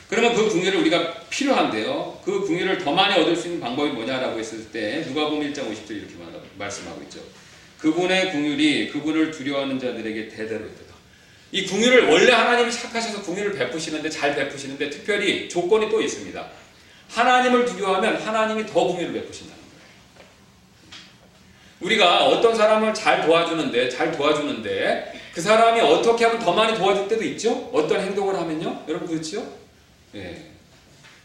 그러면 0.08 0.34
그 0.34 0.48
궁율을 0.50 0.80
우리가 0.80 1.20
필요한데요. 1.30 2.20
그 2.22 2.40
궁율을 2.42 2.78
더 2.78 2.92
많이 2.92 3.18
얻을 3.18 3.34
수 3.34 3.46
있는 3.46 3.60
방법이 3.60 3.92
뭐냐라고 3.92 4.38
했을 4.38 4.70
때 4.70 5.02
누가복음 5.06 5.40
1장 5.40 5.70
50절 5.70 5.90
이렇게 5.92 6.14
말씀하고 6.58 7.02
있죠. 7.04 7.20
그분의 7.78 8.30
궁율이 8.30 8.90
그분을 8.90 9.30
두려워하는 9.30 9.80
자들에게 9.80 10.28
대대로 10.28 10.66
있다. 10.66 10.92
이 11.50 11.64
궁율을 11.64 12.08
원래 12.08 12.30
하나님이 12.30 12.70
착하셔서 12.70 13.22
궁율을 13.22 13.54
베푸시는데 13.54 14.10
잘 14.10 14.34
베푸시는데 14.34 14.90
특별히 14.90 15.48
조건이 15.48 15.88
또 15.88 16.00
있습니다. 16.02 16.62
하나님을 17.12 17.66
두려워하면 17.66 18.16
하나님이 18.16 18.66
더 18.66 18.85
궁율을 18.87 19.12
베푸신다는 19.12 19.61
거예요. 19.61 19.72
우리가 21.81 22.27
어떤 22.27 22.55
사람을 22.55 22.94
잘 22.94 23.27
도와주는데 23.27 23.88
잘 23.90 24.12
도와주는데 24.12 25.20
그 25.35 25.40
사람이 25.40 25.81
어떻게 25.81 26.25
하면 26.25 26.40
더 26.40 26.53
많이 26.53 26.77
도와줄 26.77 27.09
때도 27.09 27.25
있죠. 27.25 27.70
어떤 27.72 28.01
행동을 28.01 28.35
하면요, 28.35 28.85
여러분 28.88 29.09
그렇죠? 29.09 29.46
예. 30.14 30.53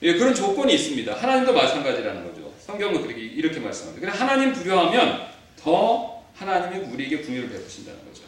예, 0.02 0.14
그런 0.14 0.34
조건이 0.34 0.76
있습니다. 0.76 1.14
하나님도 1.14 1.54
마찬가지라는 1.54 2.24
거죠. 2.24 2.54
성경은 2.60 3.02
그렇게 3.02 3.22
이렇게 3.22 3.60
말씀합니다. 3.60 4.08
그래 4.08 4.18
하나님 4.18 4.54
두려워하면 4.54 5.28
더 5.60 6.22
하나님이 6.36 6.86
우리에게 6.94 7.20
궁유를 7.20 7.50
베푸신다는 7.50 8.00
거죠. 8.06 8.24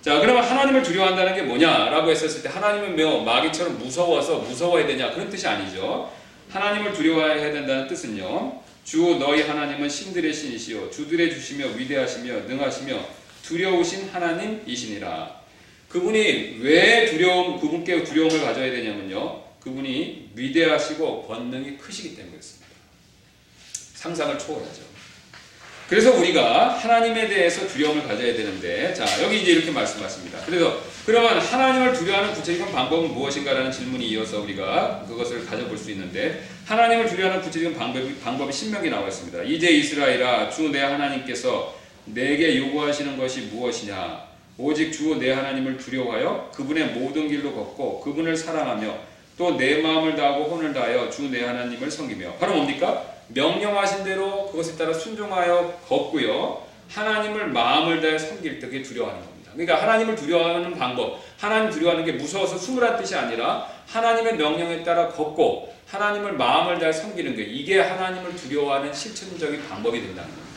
자, 0.00 0.18
그러면 0.18 0.42
하나님을 0.42 0.82
두려워한다는 0.82 1.34
게 1.34 1.42
뭐냐라고 1.42 2.10
했었을 2.10 2.42
때 2.42 2.48
하나님은 2.48 2.96
뭐 2.96 3.22
마귀처럼 3.22 3.78
무서워서 3.78 4.38
무서워야 4.38 4.86
되냐 4.86 5.12
그런 5.12 5.28
뜻이 5.28 5.46
아니죠. 5.46 6.10
하나님을 6.52 6.92
두려워해야 6.92 7.52
된다는 7.52 7.88
뜻은요. 7.88 8.60
주 8.84 9.16
너희 9.18 9.42
하나님은 9.42 9.88
신들의 9.88 10.32
신이시요 10.32 10.90
주들의 10.90 11.32
주시며 11.32 11.68
위대하시며 11.68 12.40
능하시며 12.40 13.08
두려우신 13.42 14.10
하나님이시니라. 14.10 15.42
그분이 15.88 16.58
왜 16.60 17.06
두려움 17.06 17.60
그분께 17.60 18.04
두려움을 18.04 18.40
가져야 18.40 18.70
되냐면요. 18.70 19.42
그분이 19.60 20.30
위대하시고 20.34 21.26
권능이 21.26 21.78
크시기 21.78 22.16
때문이었습니다. 22.16 22.66
상상을 23.94 24.38
초월하죠. 24.38 24.91
그래서 25.92 26.10
우리가 26.16 26.68
하나님에 26.70 27.28
대해서 27.28 27.66
두려움을 27.68 28.08
가져야 28.08 28.32
되는데, 28.34 28.94
자, 28.94 29.04
여기 29.22 29.42
이제 29.42 29.52
이렇게 29.52 29.70
말씀하십니다. 29.70 30.38
그래서, 30.46 30.80
그러면 31.04 31.38
하나님을 31.38 31.92
두려워하는 31.92 32.32
구체적인 32.32 32.72
방법은 32.72 33.12
무엇인가라는 33.12 33.70
질문이 33.70 34.08
이어서 34.08 34.40
우리가 34.40 35.04
그것을 35.06 35.44
가져볼 35.44 35.76
수 35.76 35.90
있는데, 35.90 36.44
하나님을 36.64 37.06
두려워하는 37.06 37.44
구체적인 37.44 37.78
방법이, 37.78 38.14
방법이 38.24 38.50
신명히 38.50 38.88
나와 38.88 39.06
있습니다. 39.08 39.42
이제 39.42 39.68
이스라엘아, 39.68 40.48
주 40.48 40.70
내 40.72 40.80
하나님께서 40.80 41.74
내게 42.06 42.56
요구하시는 42.56 43.18
것이 43.18 43.42
무엇이냐? 43.52 44.22
오직 44.56 44.92
주 44.92 45.16
내 45.18 45.30
하나님을 45.30 45.76
두려워하여 45.76 46.52
그분의 46.54 46.86
모든 46.94 47.28
길로 47.28 47.52
걷고 47.52 48.00
그분을 48.00 48.34
사랑하며 48.34 48.96
또 49.36 49.58
내 49.58 49.82
마음을 49.82 50.16
다하고 50.16 50.44
혼을 50.44 50.72
다하여 50.72 51.10
주 51.10 51.30
내 51.30 51.44
하나님을 51.44 51.90
섬기며. 51.90 52.32
바로 52.40 52.54
뭡니까? 52.54 53.11
명령하신 53.34 54.04
대로 54.04 54.46
그것에 54.50 54.76
따라 54.76 54.92
순종하여 54.92 55.80
걷고요. 55.88 56.62
하나님을 56.90 57.48
마음을 57.48 58.00
다해 58.00 58.18
섬길 58.18 58.58
때 58.60 58.82
두려워하는 58.82 59.24
겁니다. 59.24 59.50
그러니까 59.52 59.82
하나님을 59.82 60.14
두려워하는 60.14 60.78
방법, 60.78 61.20
하나님 61.38 61.70
두려워하는 61.70 62.04
게 62.04 62.12
무서워서 62.12 62.58
숨으란 62.58 62.96
뜻이 62.96 63.14
아니라 63.14 63.66
하나님의 63.86 64.36
명령에 64.36 64.82
따라 64.82 65.08
걷고 65.08 65.74
하나님을 65.88 66.32
마음을 66.32 66.78
다해 66.78 66.92
섬기는 66.92 67.36
게 67.36 67.42
이게 67.42 67.80
하나님을 67.80 68.34
두려워하는 68.36 68.92
실천적인 68.92 69.68
방법이 69.68 70.00
된다는 70.00 70.30
겁니다. 70.30 70.52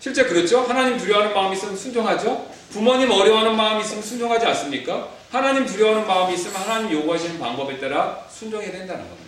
실제 0.00 0.24
그렇죠? 0.24 0.62
하나님 0.62 0.96
두려워하는 0.96 1.34
마음이 1.34 1.56
있으면 1.56 1.76
순종하죠? 1.76 2.46
부모님 2.70 3.10
어려워하는 3.10 3.56
마음이 3.56 3.82
있으면 3.82 4.02
순종하지 4.02 4.46
않습니까? 4.46 5.08
하나님 5.30 5.66
두려워하는 5.66 6.06
마음이 6.06 6.34
있으면 6.34 6.56
하나님 6.56 6.92
요구하시는 6.92 7.38
방법에 7.38 7.78
따라 7.78 8.24
순종해야 8.30 8.70
된다는 8.70 9.08
겁니다. 9.08 9.27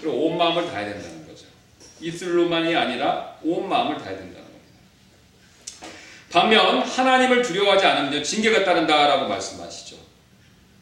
그리고 0.00 0.26
온 0.26 0.38
마음을 0.38 0.66
다해야 0.66 0.92
된다는 0.94 1.26
거죠. 1.26 1.46
입술로만이 2.00 2.74
아니라 2.74 3.36
온 3.42 3.68
마음을 3.68 3.96
다해야 3.98 4.16
된다는 4.18 4.34
겁니다. 4.46 4.58
반면 6.30 6.80
하나님을 6.82 7.42
두려워하지 7.42 7.86
않으면 7.86 8.22
징계가 8.22 8.64
따른다라고 8.64 9.28
말씀하시죠. 9.28 9.96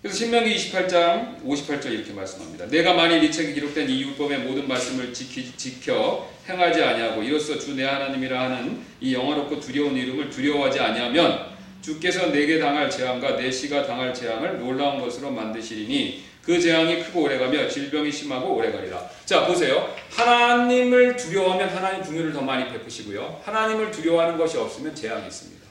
그래서 0.02 0.18
신명기 0.18 0.54
28장 0.54 1.42
58절 1.44 1.86
이렇게 1.92 2.12
말씀합니다. 2.12 2.66
내가 2.66 2.92
만일 2.92 3.24
이 3.24 3.32
책에 3.32 3.54
기록된 3.54 3.88
이 3.88 4.02
율법의 4.02 4.38
모든 4.40 4.68
말씀을 4.68 5.12
지키, 5.12 5.56
지켜 5.56 6.30
행하지 6.48 6.82
아니하고 6.82 7.22
이로써 7.22 7.58
주 7.58 7.74
내 7.74 7.84
하나님이라 7.84 8.40
하는 8.40 8.82
이 9.00 9.14
영화롭고 9.14 9.58
두려운 9.58 9.96
이름을 9.96 10.30
두려워하지 10.30 10.78
아니하면 10.78 11.46
주께서 11.82 12.26
내게 12.30 12.58
당할 12.58 12.88
재앙과 12.90 13.36
내 13.36 13.50
씨가 13.50 13.86
당할 13.86 14.12
재앙을 14.14 14.58
놀라운 14.60 15.00
것으로 15.00 15.30
만드시리니 15.30 16.24
그 16.46 16.60
재앙이 16.60 17.02
크고 17.02 17.22
오래가며 17.22 17.68
질병이 17.68 18.12
심하고 18.12 18.54
오래가리라. 18.54 19.10
자 19.24 19.44
보세요. 19.46 19.92
하나님을 20.12 21.16
두려워하면 21.16 21.68
하나님 21.68 22.02
궁유를 22.02 22.32
더 22.32 22.40
많이 22.40 22.70
베푸시고요. 22.70 23.42
하나님을 23.44 23.90
두려워하는 23.90 24.38
것이 24.38 24.56
없으면 24.56 24.94
재앙이 24.94 25.26
있습니다. 25.26 25.66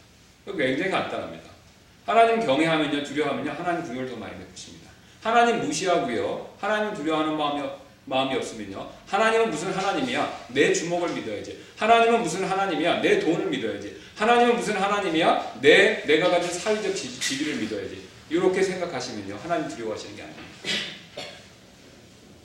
굉장히 0.58 0.92
간단합니다. 0.92 1.46
하나님 2.06 2.46
경외하면요, 2.46 3.04
두려워하면요, 3.04 3.52
하나님 3.52 3.84
궁유를 3.84 4.10
더 4.10 4.18
많이 4.18 4.38
베푸십니다. 4.38 4.92
하나님 5.24 5.62
무시하고요, 5.62 6.50
하나님 6.60 6.94
두려워하는 6.94 7.38
마음이, 7.38 7.68
마음이 8.04 8.36
없으면요, 8.36 8.88
하나님은 9.08 9.50
무슨 9.50 9.72
하나님이야? 9.72 10.48
내 10.50 10.72
주먹을 10.74 11.10
믿어야지. 11.10 11.58
하나님은 11.78 12.22
무슨 12.22 12.44
하나님이야? 12.44 13.02
내 13.02 13.20
돈을 13.20 13.48
믿어야지. 13.48 13.98
하나님은 14.18 14.58
무슨 14.58 14.76
하나님이야? 14.76 15.54
내, 15.62 16.04
내가 16.06 16.30
가진 16.30 16.52
사회적 16.52 16.96
지, 16.96 17.20
지위를 17.20 17.56
믿어야지. 17.56 18.05
이렇게 18.30 18.62
생각하시면요, 18.64 19.40
하나님 19.42 19.70
두려워하시는 19.70 20.16
게 20.16 20.22
아닙니다. 20.24 20.46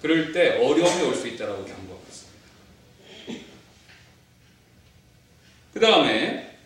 그럴 0.02 0.32
때 0.32 0.50
어려움이 0.58 1.02
올 1.04 1.14
수 1.14 1.26
있다라고 1.28 1.64
경고하고 1.64 2.02
있습니다. 2.08 2.40
그 5.74 5.80
다음에 5.80 6.56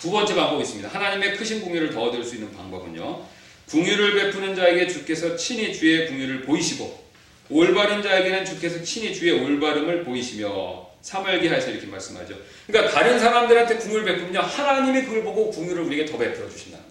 두 0.00 0.10
번째 0.10 0.34
방법이 0.34 0.62
있습니다. 0.62 0.88
하나님의 0.88 1.36
크신 1.36 1.62
궁유를 1.62 1.90
더 1.90 2.02
얻을 2.04 2.22
수 2.22 2.34
있는 2.36 2.52
방법은요. 2.52 3.26
궁유를 3.68 4.14
베푸는 4.14 4.54
자에게 4.54 4.86
주께서 4.88 5.36
친히 5.36 5.72
주의 5.74 6.06
궁유를 6.06 6.42
보이시고 6.42 7.04
올바른 7.50 8.02
자에게는 8.02 8.44
주께서 8.44 8.82
친히 8.82 9.14
주의 9.14 9.32
올바름을 9.32 10.04
보이시며 10.04 10.86
사물기하에서 11.02 11.70
이렇게 11.70 11.86
말씀하죠. 11.86 12.36
그러니까 12.66 12.92
다른 12.92 13.18
사람들한테 13.18 13.76
궁유를 13.78 14.04
베푸면 14.04 14.44
하나님이 14.44 15.02
그걸 15.04 15.22
보고 15.24 15.50
궁유를 15.50 15.82
우리에게 15.84 16.10
더 16.10 16.18
베풀어 16.18 16.48
주신다는 16.48 16.84
겁니 16.84 16.85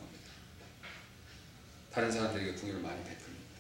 다. 1.96 2.02
다른 2.02 2.12
사람들에게 2.12 2.52
궁유를 2.54 2.82
많이 2.82 2.98
베풉니다. 2.98 3.56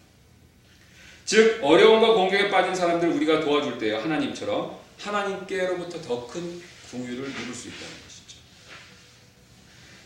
즉 1.26 1.60
어려움과 1.63 2.13
공격에 2.13 2.50
빠진 2.50 2.76
사람들 2.76 3.10
우리가 3.10 3.39
도와줄 3.39 3.78
때요 3.80 3.98
하나님처럼 4.00 4.78
하나님께로부터 5.00 6.02
더 6.02 6.28
큰 6.28 6.62
궁유를 6.91 7.34
누릴 7.34 7.54
수 7.54 7.67
있다는 7.69 7.93
것이죠. 8.06 8.38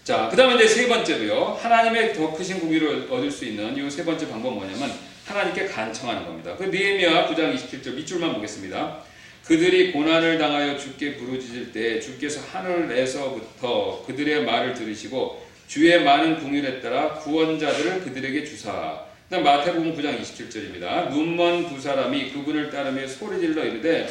자, 0.04 0.28
그 0.30 0.38
다음에 0.38 0.56
이제 0.56 0.68
세 0.68 0.88
번째로요. 0.88 1.58
하나님의 1.62 2.14
더 2.14 2.34
크신 2.34 2.60
궁유를 2.60 3.08
얻을 3.12 3.30
수 3.32 3.46
있는 3.46 3.76
이 3.76 3.90
세 3.90 4.06
번째 4.06 4.30
방법 4.30 4.54
뭐냐면 4.56 4.92
하나님께 5.26 5.66
간청하는 5.66 6.26
겁니다. 6.26 6.56
그 6.56 6.64
니에미야 6.64 7.28
9장 7.30 7.54
27절 7.56 7.94
밑줄만 7.96 8.34
보겠습니다. 8.36 9.04
그들이 9.46 9.92
고난을 9.92 10.38
당하여 10.38 10.78
주께 10.78 11.16
부르짖을 11.18 11.72
때 11.72 12.00
주께서 12.00 12.40
하늘에서부터 12.52 14.04
그들의 14.08 14.46
말을 14.46 14.74
들으시고 14.74 15.49
주의 15.70 16.04
많은 16.04 16.40
궁율에 16.40 16.82
따라 16.82 17.14
구원자들을 17.14 18.02
그들에게 18.02 18.44
주사. 18.44 19.06
그다음 19.26 19.44
마태복음 19.44 19.96
9장 19.96 20.20
27절입니다. 20.20 21.12
눈먼 21.12 21.70
두 21.70 21.80
사람이 21.80 22.32
그분을 22.32 22.72
따르며 22.72 23.08
소리질러 23.08 23.64
이르되 23.66 24.10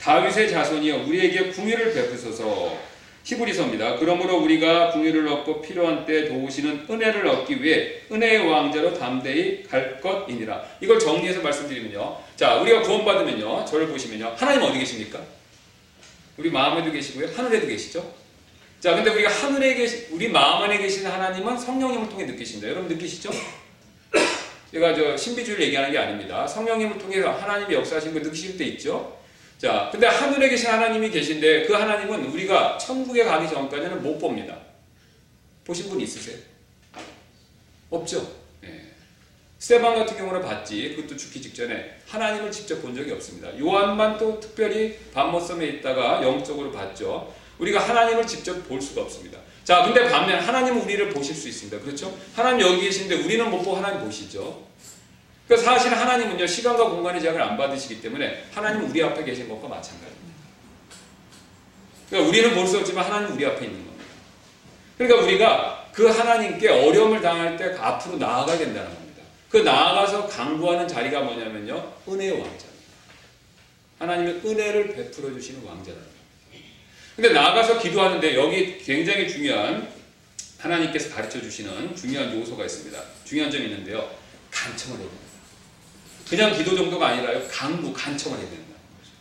다윗의 0.00 0.50
자손이여 0.50 1.04
우리에게 1.06 1.50
궁유를 1.50 1.94
베푸소서. 1.94 2.76
히브리서입니다. 3.22 3.98
그러므로 3.98 4.38
우리가 4.38 4.90
궁유를 4.90 5.28
얻고 5.28 5.62
필요한 5.62 6.04
때 6.04 6.26
도우시는 6.26 6.86
은혜를 6.90 7.24
얻기 7.28 7.62
위해 7.62 8.00
은혜의 8.10 8.48
왕자로 8.50 8.98
담대히 8.98 9.62
갈 9.62 10.00
것이니라. 10.00 10.60
이걸 10.80 10.98
정리해서 10.98 11.40
말씀드리면요. 11.40 12.18
자, 12.34 12.56
우리가 12.56 12.82
구원받으면요. 12.82 13.64
저를 13.64 13.86
보시면요. 13.86 14.34
하나님 14.36 14.62
어디 14.62 14.80
계십니까? 14.80 15.20
우리 16.36 16.50
마음에도 16.50 16.90
계시고요. 16.90 17.28
하늘에도 17.36 17.68
계시죠? 17.68 18.25
자, 18.86 18.94
근데 18.94 19.10
우리가 19.10 19.28
하늘에 19.28 19.74
계시, 19.74 20.06
우리 20.12 20.28
마음 20.28 20.62
안에 20.62 20.78
계시는 20.78 21.10
하나님은 21.10 21.58
성령님을 21.58 22.08
통해 22.08 22.24
느끼신다. 22.24 22.68
여러분 22.68 22.86
느끼시죠? 22.86 23.32
제가 24.70 24.94
저 24.94 25.16
신비주의를 25.16 25.64
얘기하는 25.66 25.90
게 25.90 25.98
아닙니다. 25.98 26.46
성령님을 26.46 26.96
통해서 26.96 27.32
하나님이 27.32 27.74
역사하신 27.74 28.14
거 28.14 28.20
느끼실 28.20 28.56
때 28.56 28.64
있죠? 28.66 29.18
자, 29.58 29.88
근데 29.90 30.06
하늘에 30.06 30.48
계신 30.48 30.70
하나님이 30.70 31.10
계신데 31.10 31.66
그 31.66 31.72
하나님은 31.72 32.26
우리가 32.26 32.78
천국에 32.78 33.24
가기 33.24 33.48
전까지는 33.52 34.04
못 34.04 34.20
봅니다. 34.20 34.56
보신 35.64 35.88
분 35.88 36.00
있으세요? 36.00 36.36
없죠? 37.90 38.45
예. 39.66 39.76
스테반 39.76 39.96
같은 39.96 40.16
경우는 40.16 40.42
봤지. 40.42 40.94
그것도 40.94 41.16
죽기 41.16 41.42
직전에 41.42 41.96
하나님을 42.06 42.52
직접 42.52 42.80
본 42.80 42.94
적이 42.94 43.12
없습니다. 43.12 43.48
요한만 43.58 44.16
또 44.16 44.38
특별히 44.38 44.96
밤모섬에 45.12 45.66
있다가 45.66 46.22
영적으로 46.22 46.70
봤죠. 46.70 47.34
우리가 47.58 47.80
하나님을 47.80 48.24
직접 48.26 48.54
볼 48.68 48.80
수가 48.80 49.02
없습니다. 49.02 49.38
자, 49.64 49.82
근데 49.82 50.08
반면 50.08 50.38
하나님은 50.40 50.82
우리를 50.82 51.08
보실 51.10 51.34
수 51.34 51.48
있습니다. 51.48 51.80
그렇죠? 51.80 52.16
하나님 52.36 52.64
여기 52.64 52.82
계신데 52.82 53.16
우리는 53.24 53.50
못 53.50 53.62
보고 53.62 53.76
하나님 53.76 54.04
보시죠. 54.04 54.64
그러니까 55.48 55.72
사실 55.72 55.92
하나님은요 55.92 56.46
시간과 56.46 56.84
공간의 56.90 57.20
제약을 57.20 57.40
안 57.42 57.56
받으시기 57.56 58.00
때문에 58.00 58.44
하나님은 58.54 58.90
우리 58.90 59.02
앞에 59.02 59.24
계신 59.24 59.48
것과 59.48 59.66
마찬가지입니다. 59.68 60.36
그러니까 62.08 62.28
우리는 62.30 62.54
볼 62.54 62.66
수 62.68 62.78
없지만 62.78 63.04
하나님은 63.04 63.32
우리 63.34 63.46
앞에 63.46 63.64
있는 63.64 63.84
겁니다. 63.84 64.04
그러니까 64.96 65.24
우리가 65.24 65.86
그 65.92 66.06
하나님께 66.06 66.68
어려움을 66.68 67.20
당할 67.20 67.56
때 67.56 67.74
앞으로 67.80 68.16
나아가야 68.18 68.58
된다는 68.58 68.84
겁니다. 68.94 69.05
그 69.48 69.58
나아가서 69.58 70.26
강구하는 70.26 70.88
자리가 70.88 71.20
뭐냐면요 71.20 71.92
은혜의 72.08 72.32
왕자입니다. 72.32 72.66
하나님의 73.98 74.40
은혜를 74.44 74.94
베풀어 74.94 75.32
주시는 75.32 75.62
왕자라는 75.64 76.04
겁니다. 76.04 76.16
근데 77.14 77.32
나아가서 77.32 77.78
기도하는데 77.78 78.34
여기 78.34 78.78
굉장히 78.78 79.28
중요한 79.28 79.88
하나님께서 80.58 81.14
가르쳐 81.14 81.40
주시는 81.40 81.94
중요한 81.94 82.38
요소가 82.38 82.64
있습니다. 82.64 83.00
중요한 83.24 83.50
점이 83.50 83.64
있는데요. 83.66 84.10
간청을 84.50 84.98
해야 84.98 85.08
됩니다. 85.08 85.26
그냥 86.28 86.52
기도 86.52 86.76
정도가 86.76 87.06
아니라요. 87.08 87.46
강구, 87.48 87.92
간청을 87.92 88.38
해야 88.38 88.48
거죠. 88.98 89.12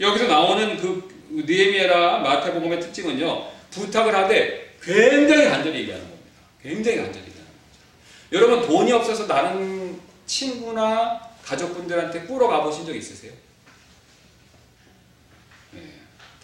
여기서 0.00 0.26
나오는 0.26 0.76
그 0.76 1.26
느헤미야라 1.30 2.18
마태복음의 2.18 2.80
특징은요. 2.80 3.50
부탁을 3.70 4.14
하되 4.14 4.76
굉장히 4.82 5.44
간절히 5.48 5.80
얘기하는 5.80 6.04
겁니다. 6.04 6.30
굉장히 6.62 6.98
간절히. 6.98 7.26
여러분 8.32 8.66
돈이 8.66 8.92
없어서 8.92 9.26
다른 9.26 10.00
친구나 10.26 11.20
가족분들한테 11.44 12.22
꾸러 12.22 12.48
가보신 12.48 12.84
적 12.84 12.94
있으세요? 12.94 13.32
네, 15.70 15.80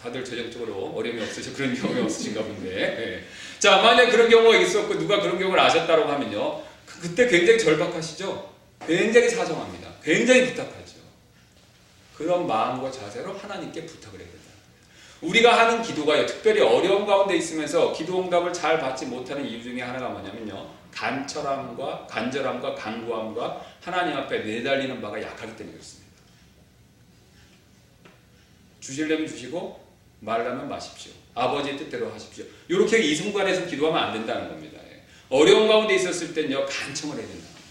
다들 0.01 0.23
재정적으로 0.23 0.93
어려움이 0.95 1.21
없으셔 1.21 1.53
그런 1.53 1.75
경험이 1.75 2.01
없으신가 2.01 2.41
본데. 2.41 2.69
네. 2.69 3.23
자, 3.59 3.81
만약 3.81 4.09
그런 4.09 4.29
경우가 4.29 4.57
있었고 4.57 4.97
누가 4.97 5.19
그런 5.19 5.37
경우를 5.37 5.59
아셨다고 5.59 6.09
하면요. 6.09 6.61
그때 6.85 7.27
굉장히 7.27 7.59
절박하시죠? 7.59 8.53
굉장히 8.87 9.29
사정합니다. 9.29 9.89
굉장히 10.01 10.47
부탁하죠. 10.47 10.93
그런 12.15 12.47
마음과 12.47 12.91
자세로 12.91 13.33
하나님께 13.33 13.85
부탁을 13.85 14.19
해야 14.19 14.27
된다. 14.27 14.43
우리가 15.21 15.57
하는 15.57 15.81
기도가요, 15.81 16.25
특별히 16.25 16.61
어려운 16.61 17.05
가운데 17.05 17.35
있으면서 17.35 17.91
기도 17.93 18.21
응답을 18.21 18.53
잘 18.53 18.79
받지 18.79 19.05
못하는 19.05 19.45
이유 19.45 19.61
중에 19.61 19.81
하나가 19.81 20.09
뭐냐면요. 20.09 20.82
간절함과, 20.93 22.07
간절함과 22.07 22.75
간구함과 22.75 23.65
하나님 23.81 24.15
앞에 24.17 24.39
내달리는 24.39 25.01
바가 25.01 25.21
약하기 25.21 25.55
때문에 25.55 25.73
그렇습니다. 25.73 26.11
주시려면 28.79 29.27
주시고, 29.27 29.83
말라면 30.19 30.69
마십시오. 30.69 31.11
아버지의 31.33 31.77
뜻대로 31.77 32.11
하십시오. 32.11 32.45
이렇게 32.67 32.99
이 32.99 33.15
순간에서 33.15 33.65
기도하면 33.65 34.03
안 34.03 34.13
된다는 34.13 34.49
겁니다. 34.49 34.79
어려운 35.29 35.67
가운데 35.67 35.95
있었을 35.95 36.33
땐요, 36.33 36.65
간청을 36.65 37.17
해야 37.17 37.25
된다는 37.25 37.53
겁니다. 37.53 37.61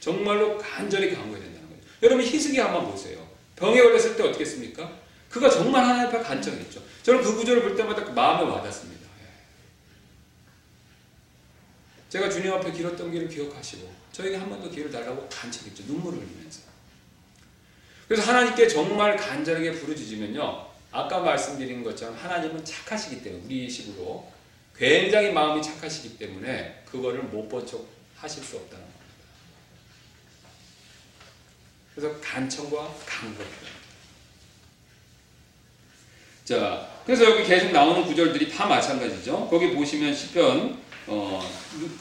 정말로 0.00 0.58
간절히 0.58 1.14
간구해야 1.14 1.44
된다는 1.44 1.68
거예요. 1.68 1.82
여러분, 2.02 2.24
희숙이 2.24 2.58
한번 2.58 2.90
보세요. 2.90 3.24
병에 3.54 3.80
걸렸을 3.80 4.16
때 4.16 4.24
어떻게 4.24 4.44
했습니까? 4.44 4.90
그가 5.30 5.48
정말 5.48 5.84
하나님 5.84 6.08
앞에 6.08 6.18
간청했죠. 6.18 6.82
저는 7.02 7.22
그 7.22 7.36
구절을 7.36 7.62
볼 7.62 7.76
때마다 7.76 8.04
그 8.04 8.10
마음에 8.10 8.50
와닿습니다. 8.50 9.06
예. 9.22 9.26
제가 12.08 12.28
주님 12.30 12.52
앞에 12.52 12.72
길었던 12.72 13.10
길을 13.10 13.28
기억하시고, 13.28 13.92
저에게 14.12 14.36
한 14.36 14.48
번 14.48 14.60
더 14.62 14.70
기회를 14.70 14.90
달라고 14.90 15.28
간청했죠. 15.28 15.84
눈물을 15.84 16.18
흘리면서. 16.18 16.60
그래서 18.08 18.22
하나님께 18.30 18.68
정말 18.68 19.16
간절하게 19.16 19.72
부르짖으면요, 19.72 20.66
아까 20.92 21.18
말씀드린 21.20 21.82
것처럼 21.82 22.16
하나님은 22.16 22.64
착하시기 22.64 23.22
때문에 23.22 23.44
우리 23.44 23.68
식으로 23.68 24.30
굉장히 24.76 25.32
마음이 25.32 25.60
착하시기 25.62 26.16
때문에 26.18 26.82
그거를 26.86 27.22
못본척 27.24 27.86
하실 28.16 28.42
수 28.44 28.56
없다는 28.56 28.84
겁니다. 28.84 29.00
그래서 31.94 32.20
간청과 32.20 32.94
강도 33.04 33.42
자, 36.44 36.88
그래서 37.04 37.24
여기 37.24 37.42
계속 37.42 37.72
나오는 37.72 38.04
구절들이 38.04 38.48
다 38.50 38.66
마찬가지죠. 38.66 39.48
거기 39.48 39.74
보시면 39.74 40.14
시편 40.14 40.80
어, 41.08 41.40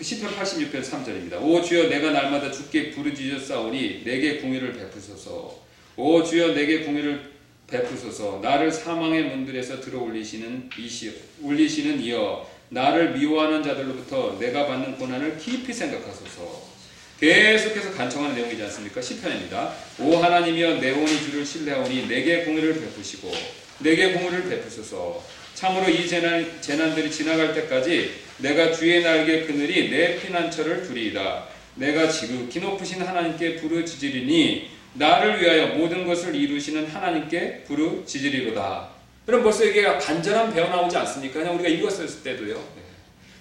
시편 0.01 0.35
86편 0.35 0.83
3절입니다. 0.83 1.39
오 1.41 1.61
주여 1.61 1.89
내가 1.89 2.11
날마다 2.11 2.51
주께 2.51 2.89
부르짖어 2.89 3.39
싸우니 3.39 4.01
내게 4.03 4.37
궁유를 4.37 4.73
베푸소서. 4.73 5.59
오 5.95 6.23
주여 6.23 6.53
내게 6.53 6.79
궁유를 6.83 7.31
베푸소서. 7.67 8.39
나를 8.41 8.71
사망의 8.71 9.25
문들에서 9.25 9.79
들어 9.79 10.01
올리시는 10.01 10.69
이시 10.79 11.13
올리시는 11.41 12.01
이여 12.01 12.49
나를 12.69 13.13
미워하는 13.13 13.61
자들로부터 13.61 14.37
내가 14.39 14.65
받는 14.65 14.97
고난을 14.97 15.37
깊이 15.37 15.71
생각하소서. 15.71 16.73
계속해서 17.19 17.91
간청하는 17.91 18.35
내용이지 18.35 18.61
않습니까? 18.63 19.01
시편입니다. 19.01 19.71
오 19.99 20.17
하나님이여 20.17 20.79
내 20.79 20.91
온이 20.91 21.07
주를 21.07 21.45
신뢰하오니 21.45 22.07
내게 22.07 22.43
공의를 22.43 22.73
베푸시고 22.73 23.31
내게 23.79 24.13
공의를 24.13 24.49
베푸소서. 24.49 25.23
참으로 25.53 25.89
이 25.89 26.07
재난, 26.07 26.59
재난들이 26.59 27.09
지나갈 27.09 27.53
때까지 27.53 28.24
내가 28.37 28.71
주의 28.71 29.01
날개 29.01 29.45
그늘이 29.45 29.89
내 29.89 30.19
피난처를 30.19 30.83
두리이다. 30.83 31.45
내가 31.75 32.07
지극히 32.07 32.59
높으신 32.59 33.01
하나님께 33.01 33.55
부르짖으리니 33.57 34.69
나를 34.93 35.41
위하여 35.41 35.75
모든 35.75 36.05
것을 36.05 36.35
이루시는 36.35 36.87
하나님께 36.87 37.63
부르짖으리로다. 37.63 38.89
그럼 39.25 39.43
벌써 39.43 39.65
이게 39.65 39.83
간절한 39.83 40.53
배어 40.53 40.69
나오지 40.69 40.95
않습니까? 40.97 41.39
그냥 41.39 41.55
우리가 41.55 41.67
읽었을 41.69 42.23
때도요. 42.23 42.55
네. 42.55 42.81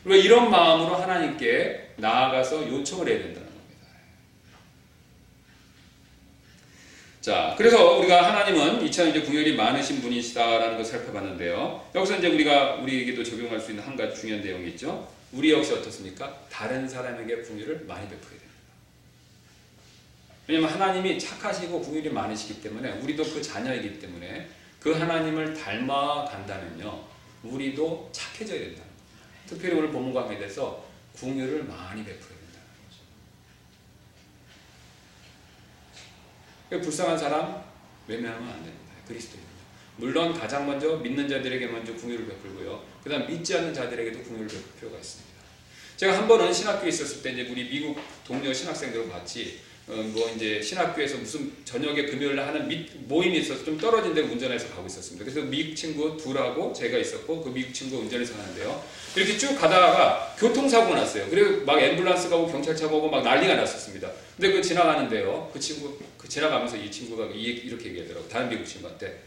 우리가 0.05 0.25
이런 0.25 0.51
마음으로 0.51 0.97
하나님께 0.97 1.95
나아가서 1.97 2.69
요청을 2.69 3.09
해야 3.09 3.19
된다는 3.19 3.49
겁니다. 3.49 3.89
자, 7.25 7.55
그래서 7.57 7.97
우리가 7.97 8.23
하나님은 8.35 8.85
이처럼 8.85 9.11
이제 9.11 9.23
궁열이 9.23 9.57
많으신 9.57 10.03
분이시다라는 10.03 10.77
것을 10.77 10.99
살펴봤는데요. 10.99 11.89
여기서 11.95 12.19
이제 12.19 12.29
우리가 12.29 12.75
우리에게도 12.75 13.25
적용할 13.25 13.59
수 13.59 13.71
있는 13.71 13.83
한 13.83 13.97
가지 13.97 14.21
중요한 14.21 14.45
내용이 14.45 14.69
있죠. 14.73 15.11
우리 15.33 15.51
역시 15.51 15.73
어떻습니까? 15.73 16.39
다른 16.51 16.87
사람에게 16.87 17.37
궁유를 17.37 17.87
많이 17.87 18.07
베풀어야 18.11 18.39
됩니다. 18.39 18.51
왜냐하면 20.47 20.71
하나님이 20.71 21.19
착하시고 21.19 21.81
궁율이 21.81 22.11
많으시기 22.11 22.61
때문에 22.61 22.93
우리도 23.01 23.25
그 23.25 23.41
자녀이기 23.41 24.01
때문에 24.01 24.47
그 24.79 24.93
하나님을 24.93 25.55
닮아간다면요 25.55 27.05
우리도 27.43 28.11
착해져야 28.13 28.59
거예요. 28.59 28.85
특별히 29.47 29.77
오늘 29.77 29.91
본문 29.91 30.13
강의에 30.13 30.37
대해서 30.37 30.85
궁율을 31.15 31.65
많이 31.65 32.05
베풀어야 32.05 32.39
된다는 32.39 32.69
거죠. 32.87 33.01
그러니까 36.64 36.64
불쌍한 36.81 37.19
사람 37.19 37.63
외면하면 38.07 38.49
안 38.49 38.65
됩니다. 38.65 38.95
그리스도인요. 39.07 39.45
물론 39.97 40.35
가장 40.35 40.67
먼저 40.67 40.97
믿는 40.97 41.29
자들에게 41.29 41.67
먼저 41.69 41.95
궁율을 41.95 42.27
베풀고요. 42.27 42.85
그 43.03 43.11
다음 43.11 43.27
믿지 43.27 43.57
않는 43.57 43.73
자들에게도 43.73 44.23
궁율을 44.23 44.49
베풀 44.49 44.63
필요가 44.79 44.99
있습니다. 44.99 45.35
제가 45.97 46.19
한 46.19 46.27
번은 46.27 46.53
신학교에 46.53 46.89
있었을 46.89 47.23
때 47.23 47.33
이제 47.33 47.49
우리 47.51 47.69
미국 47.69 47.99
동료 48.27 48.53
신학생들을 48.53 49.09
어, 49.09 49.15
뭐 49.87 50.31
이제 50.35 50.63
신학교에서 50.63 51.19
무슨 51.19 51.53
저녁에 51.65 52.07
금요일 52.07 52.37
날 52.37 52.49
하는 52.49 52.67
미, 52.67 52.87
모임이 53.01 53.39
있어서 53.41 53.65
좀 53.65 53.77
떨어진 53.77 54.15
데 54.15 54.23
운전해서 54.23 54.69
가고 54.71 54.87
있었습니다. 54.87 55.25
그래서 55.25 55.47
미국 55.47 55.75
친구 55.75 56.17
둘하고 56.17 56.73
제가 56.73 56.97
있었고 56.97 57.43
그 57.43 57.51
미국 57.51 57.75
친구 57.75 57.99
운전해서 57.99 58.35
가는데요. 58.35 58.83
이렇게 59.15 59.37
쭉 59.37 59.55
가다가 59.57 60.35
교통사고가 60.39 60.97
났어요. 60.97 61.27
그리고 61.29 61.67
막 61.67 61.79
앰뷸런스 61.79 62.31
가고 62.31 62.51
경찰차가 62.51 62.95
오고 62.95 63.11
막 63.11 63.23
난리가 63.23 63.57
났었습니다. 63.57 64.11
근데 64.37 64.53
그 64.53 64.63
지나가는데요. 64.63 65.51
그 65.53 65.61
친구 65.61 65.99
그 66.17 66.27
지나가면서 66.27 66.79
이 66.79 66.91
친구가 66.91 67.27
이렇게 67.27 67.91
얘기하더라고. 67.91 68.27
다른 68.29 68.49
미국 68.49 68.65
친구한테 68.65 69.23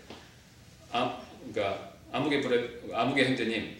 아, 0.91 1.21
그러니까 1.51 1.93
아무개 2.11 2.41
브레 2.41 2.67
아무개 2.93 3.25
현대님 3.25 3.77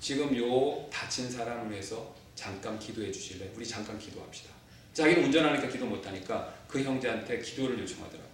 지금 0.00 0.34
요 0.38 0.88
다친 0.90 1.30
사람을 1.30 1.70
위해서 1.70 2.14
잠깐 2.34 2.78
기도해 2.78 3.12
주실래? 3.12 3.50
우리 3.54 3.66
잠깐 3.66 3.98
기도합시다. 3.98 4.57
자기는 4.98 5.24
운전하니까 5.26 5.68
기도 5.68 5.86
못하니까 5.86 6.52
그 6.66 6.82
형제한테 6.82 7.40
기도를 7.40 7.78
요청하더라고요. 7.78 8.28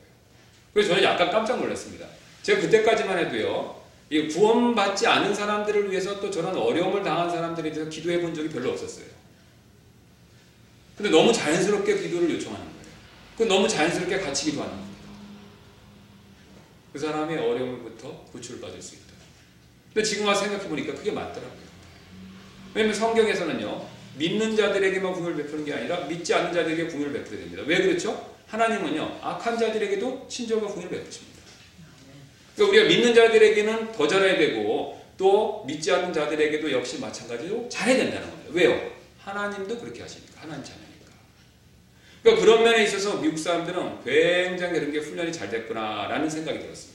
그래서 0.72 0.88
저는 0.90 1.02
약간 1.02 1.30
깜짝 1.30 1.60
놀랐습니다. 1.60 2.06
제가 2.42 2.62
그때까지만 2.62 3.18
해도요, 3.18 3.82
구원받지 4.32 5.06
않은 5.06 5.34
사람들을 5.34 5.90
위해서 5.90 6.18
또 6.20 6.30
저런 6.30 6.56
어려움을 6.56 7.02
당한 7.02 7.30
사람들에 7.30 7.70
대해서 7.70 7.90
기도해 7.90 8.20
본 8.22 8.34
적이 8.34 8.48
별로 8.48 8.70
없었어요. 8.70 9.06
근데 10.96 11.10
너무 11.10 11.32
자연스럽게 11.32 11.98
기도를 11.98 12.30
요청하는 12.30 12.64
거예요. 12.64 12.86
그 13.36 13.42
너무 13.42 13.68
자연스럽게 13.68 14.20
같이 14.20 14.46
기도하는 14.46 14.74
겁니다. 14.74 14.94
그 16.92 16.98
사람의 16.98 17.38
어려움부터 17.38 18.24
구출받을 18.32 18.80
수 18.80 18.94
있다. 18.94 19.04
근데 19.92 20.08
지금 20.08 20.26
와서 20.26 20.42
생각해 20.44 20.68
보니까 20.68 20.94
그게 20.94 21.10
맞더라고요. 21.10 21.64
왜냐면 22.72 22.94
성경에서는요, 22.94 23.93
믿는 24.16 24.56
자들에게만 24.56 25.12
궁을 25.12 25.36
베푸는 25.36 25.64
게 25.64 25.74
아니라 25.74 26.00
믿지 26.06 26.32
않는 26.34 26.52
자들에게 26.52 26.86
궁을 26.86 27.12
베풀어야 27.12 27.40
됩니다. 27.40 27.62
왜 27.66 27.82
그렇죠? 27.82 28.34
하나님은요 28.46 29.18
악한 29.22 29.58
자들에게도 29.58 30.26
친절과 30.28 30.68
궁을 30.68 30.88
베푸십니다. 30.88 31.34
그러니까 32.54 32.70
우리가 32.70 32.88
믿는 32.88 33.14
자들에게는 33.14 33.92
더 33.92 34.06
잘해야 34.06 34.38
되고 34.38 35.02
또 35.16 35.64
믿지 35.66 35.90
않는 35.92 36.12
자들에게도 36.12 36.70
역시 36.72 37.00
마찬가지로 37.00 37.68
잘해야 37.68 37.96
된다는 37.96 38.30
겁니다. 38.30 38.50
왜요? 38.52 38.92
하나님도 39.18 39.78
그렇게 39.78 40.02
하시니까 40.02 40.42
하나님 40.42 40.62
자녀니까. 40.64 41.10
그러니까 42.22 42.44
그런 42.44 42.62
면에 42.62 42.84
있어서 42.84 43.20
미국 43.20 43.38
사람들은 43.38 44.04
굉장히 44.04 44.74
그런 44.74 44.92
게 44.92 44.98
훈련이 44.98 45.32
잘 45.32 45.50
됐구나라는 45.50 46.28
생각이 46.28 46.60
들었습니다. 46.60 46.93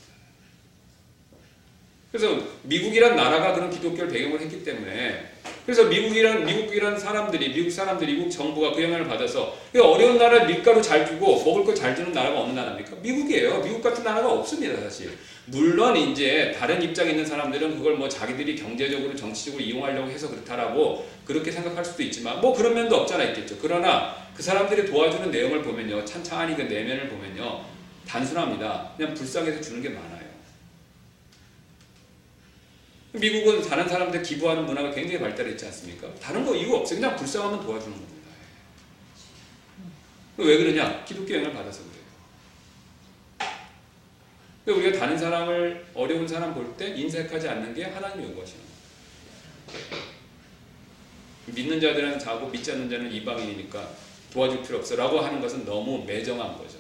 그래서 2.11 2.39
미국이란 2.63 3.15
나라가 3.15 3.53
그런 3.53 3.69
기독교를 3.69 4.09
배경으로 4.09 4.39
했기 4.39 4.63
때문에 4.63 5.25
그래서 5.63 5.85
미국이란 5.85 6.43
미국이란 6.43 6.97
사람들이 6.97 7.53
미국 7.53 7.69
사람들이 7.69 8.13
미국 8.13 8.31
정부가 8.31 8.71
그 8.71 8.81
영향을 8.81 9.07
받아서 9.07 9.55
어려운 9.79 10.17
나라 10.17 10.43
밀가루 10.45 10.81
잘 10.81 11.05
주고 11.05 11.43
먹을 11.43 11.63
거 11.63 11.75
잘 11.75 11.95
주는 11.95 12.11
나라가 12.11 12.41
어느 12.41 12.53
나라입니까? 12.53 12.95
미국이에요. 13.03 13.61
미국 13.61 13.83
같은 13.83 14.03
나라가 14.03 14.31
없습니다, 14.31 14.81
사실. 14.81 15.11
물론 15.45 15.95
이제 15.95 16.55
다른 16.59 16.81
입장에 16.81 17.11
있는 17.11 17.25
사람들은 17.25 17.77
그걸 17.77 17.95
뭐 17.95 18.09
자기들이 18.09 18.55
경제적으로 18.55 19.15
정치적으로 19.15 19.63
이용하려고 19.63 20.09
해서 20.09 20.29
그렇다라고 20.29 21.07
그렇게 21.23 21.51
생각할 21.51 21.85
수도 21.85 22.01
있지만 22.03 22.41
뭐 22.41 22.55
그런 22.55 22.73
면도 22.73 22.95
없잖아 22.97 23.23
있겠죠. 23.25 23.55
그러나 23.61 24.15
그 24.35 24.41
사람들이 24.41 24.89
도와주는 24.89 25.29
내용을 25.29 25.61
보면요, 25.61 26.03
찬찬히 26.05 26.55
그 26.55 26.63
내면을 26.63 27.07
보면요, 27.09 27.61
단순합니다. 28.07 28.91
그냥 28.97 29.13
불쌍해서 29.13 29.61
주는 29.61 29.81
게 29.83 29.89
많아요. 29.89 30.18
미국은 33.11 33.61
다른 33.67 33.87
사람들 33.87 34.21
기부하는 34.21 34.65
문화가 34.65 34.91
굉장히 34.91 35.19
발달했지 35.19 35.65
않습니까? 35.65 36.13
다른 36.15 36.45
거 36.45 36.55
이유 36.55 36.73
없어요. 36.75 36.99
그냥 36.99 37.15
불쌍하면 37.15 37.61
도와주는 37.61 37.95
겁니다. 37.97 38.13
왜 40.37 40.57
그러냐? 40.57 41.03
기독교 41.05 41.33
영향을 41.33 41.53
받아서 41.53 41.81
그래요. 41.83 41.99
그러니까 44.63 44.87
우리가 44.89 44.99
다른 44.99 45.17
사람을 45.17 45.87
어려운 45.95 46.27
사람 46.27 46.53
볼 46.53 46.75
때 46.77 46.95
인색하지 46.95 47.47
않는 47.49 47.73
게 47.73 47.83
하나님 47.85 48.29
요구하시는 48.29 48.61
거예요. 49.67 50.09
믿는 51.47 51.81
자들은 51.81 52.19
자고 52.19 52.47
믿지 52.47 52.71
않는 52.71 52.89
자는 52.89 53.11
이방인이니까 53.11 53.89
도와줄 54.31 54.61
필요 54.61 54.77
없어라고 54.77 55.19
하는 55.19 55.41
것은 55.41 55.65
너무 55.65 56.05
매정한 56.05 56.57
거죠. 56.57 56.77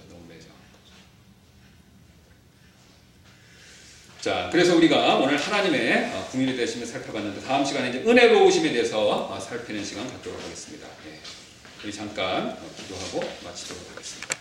자, 4.21 4.49
그래서 4.51 4.75
우리가 4.75 5.15
오늘 5.15 5.37
하나님의 5.37 6.11
어, 6.13 6.27
궁일이 6.29 6.57
되심을 6.57 6.85
살펴봤는데 6.85 7.41
다음 7.41 7.63
시간에 7.63 7.89
이제 7.89 7.99
은혜로우심에 7.99 8.73
대해서 8.73 8.99
어, 9.07 9.39
살피는 9.39 9.83
시간 9.83 10.05
갖도록 10.11 10.43
하겠습니다. 10.43 10.87
네. 11.05 11.19
우리 11.83 11.93
잠깐 11.93 12.49
어, 12.49 12.69
기도하고 12.75 13.21
마치도록 13.45 13.91
하겠습니다. 13.91 14.38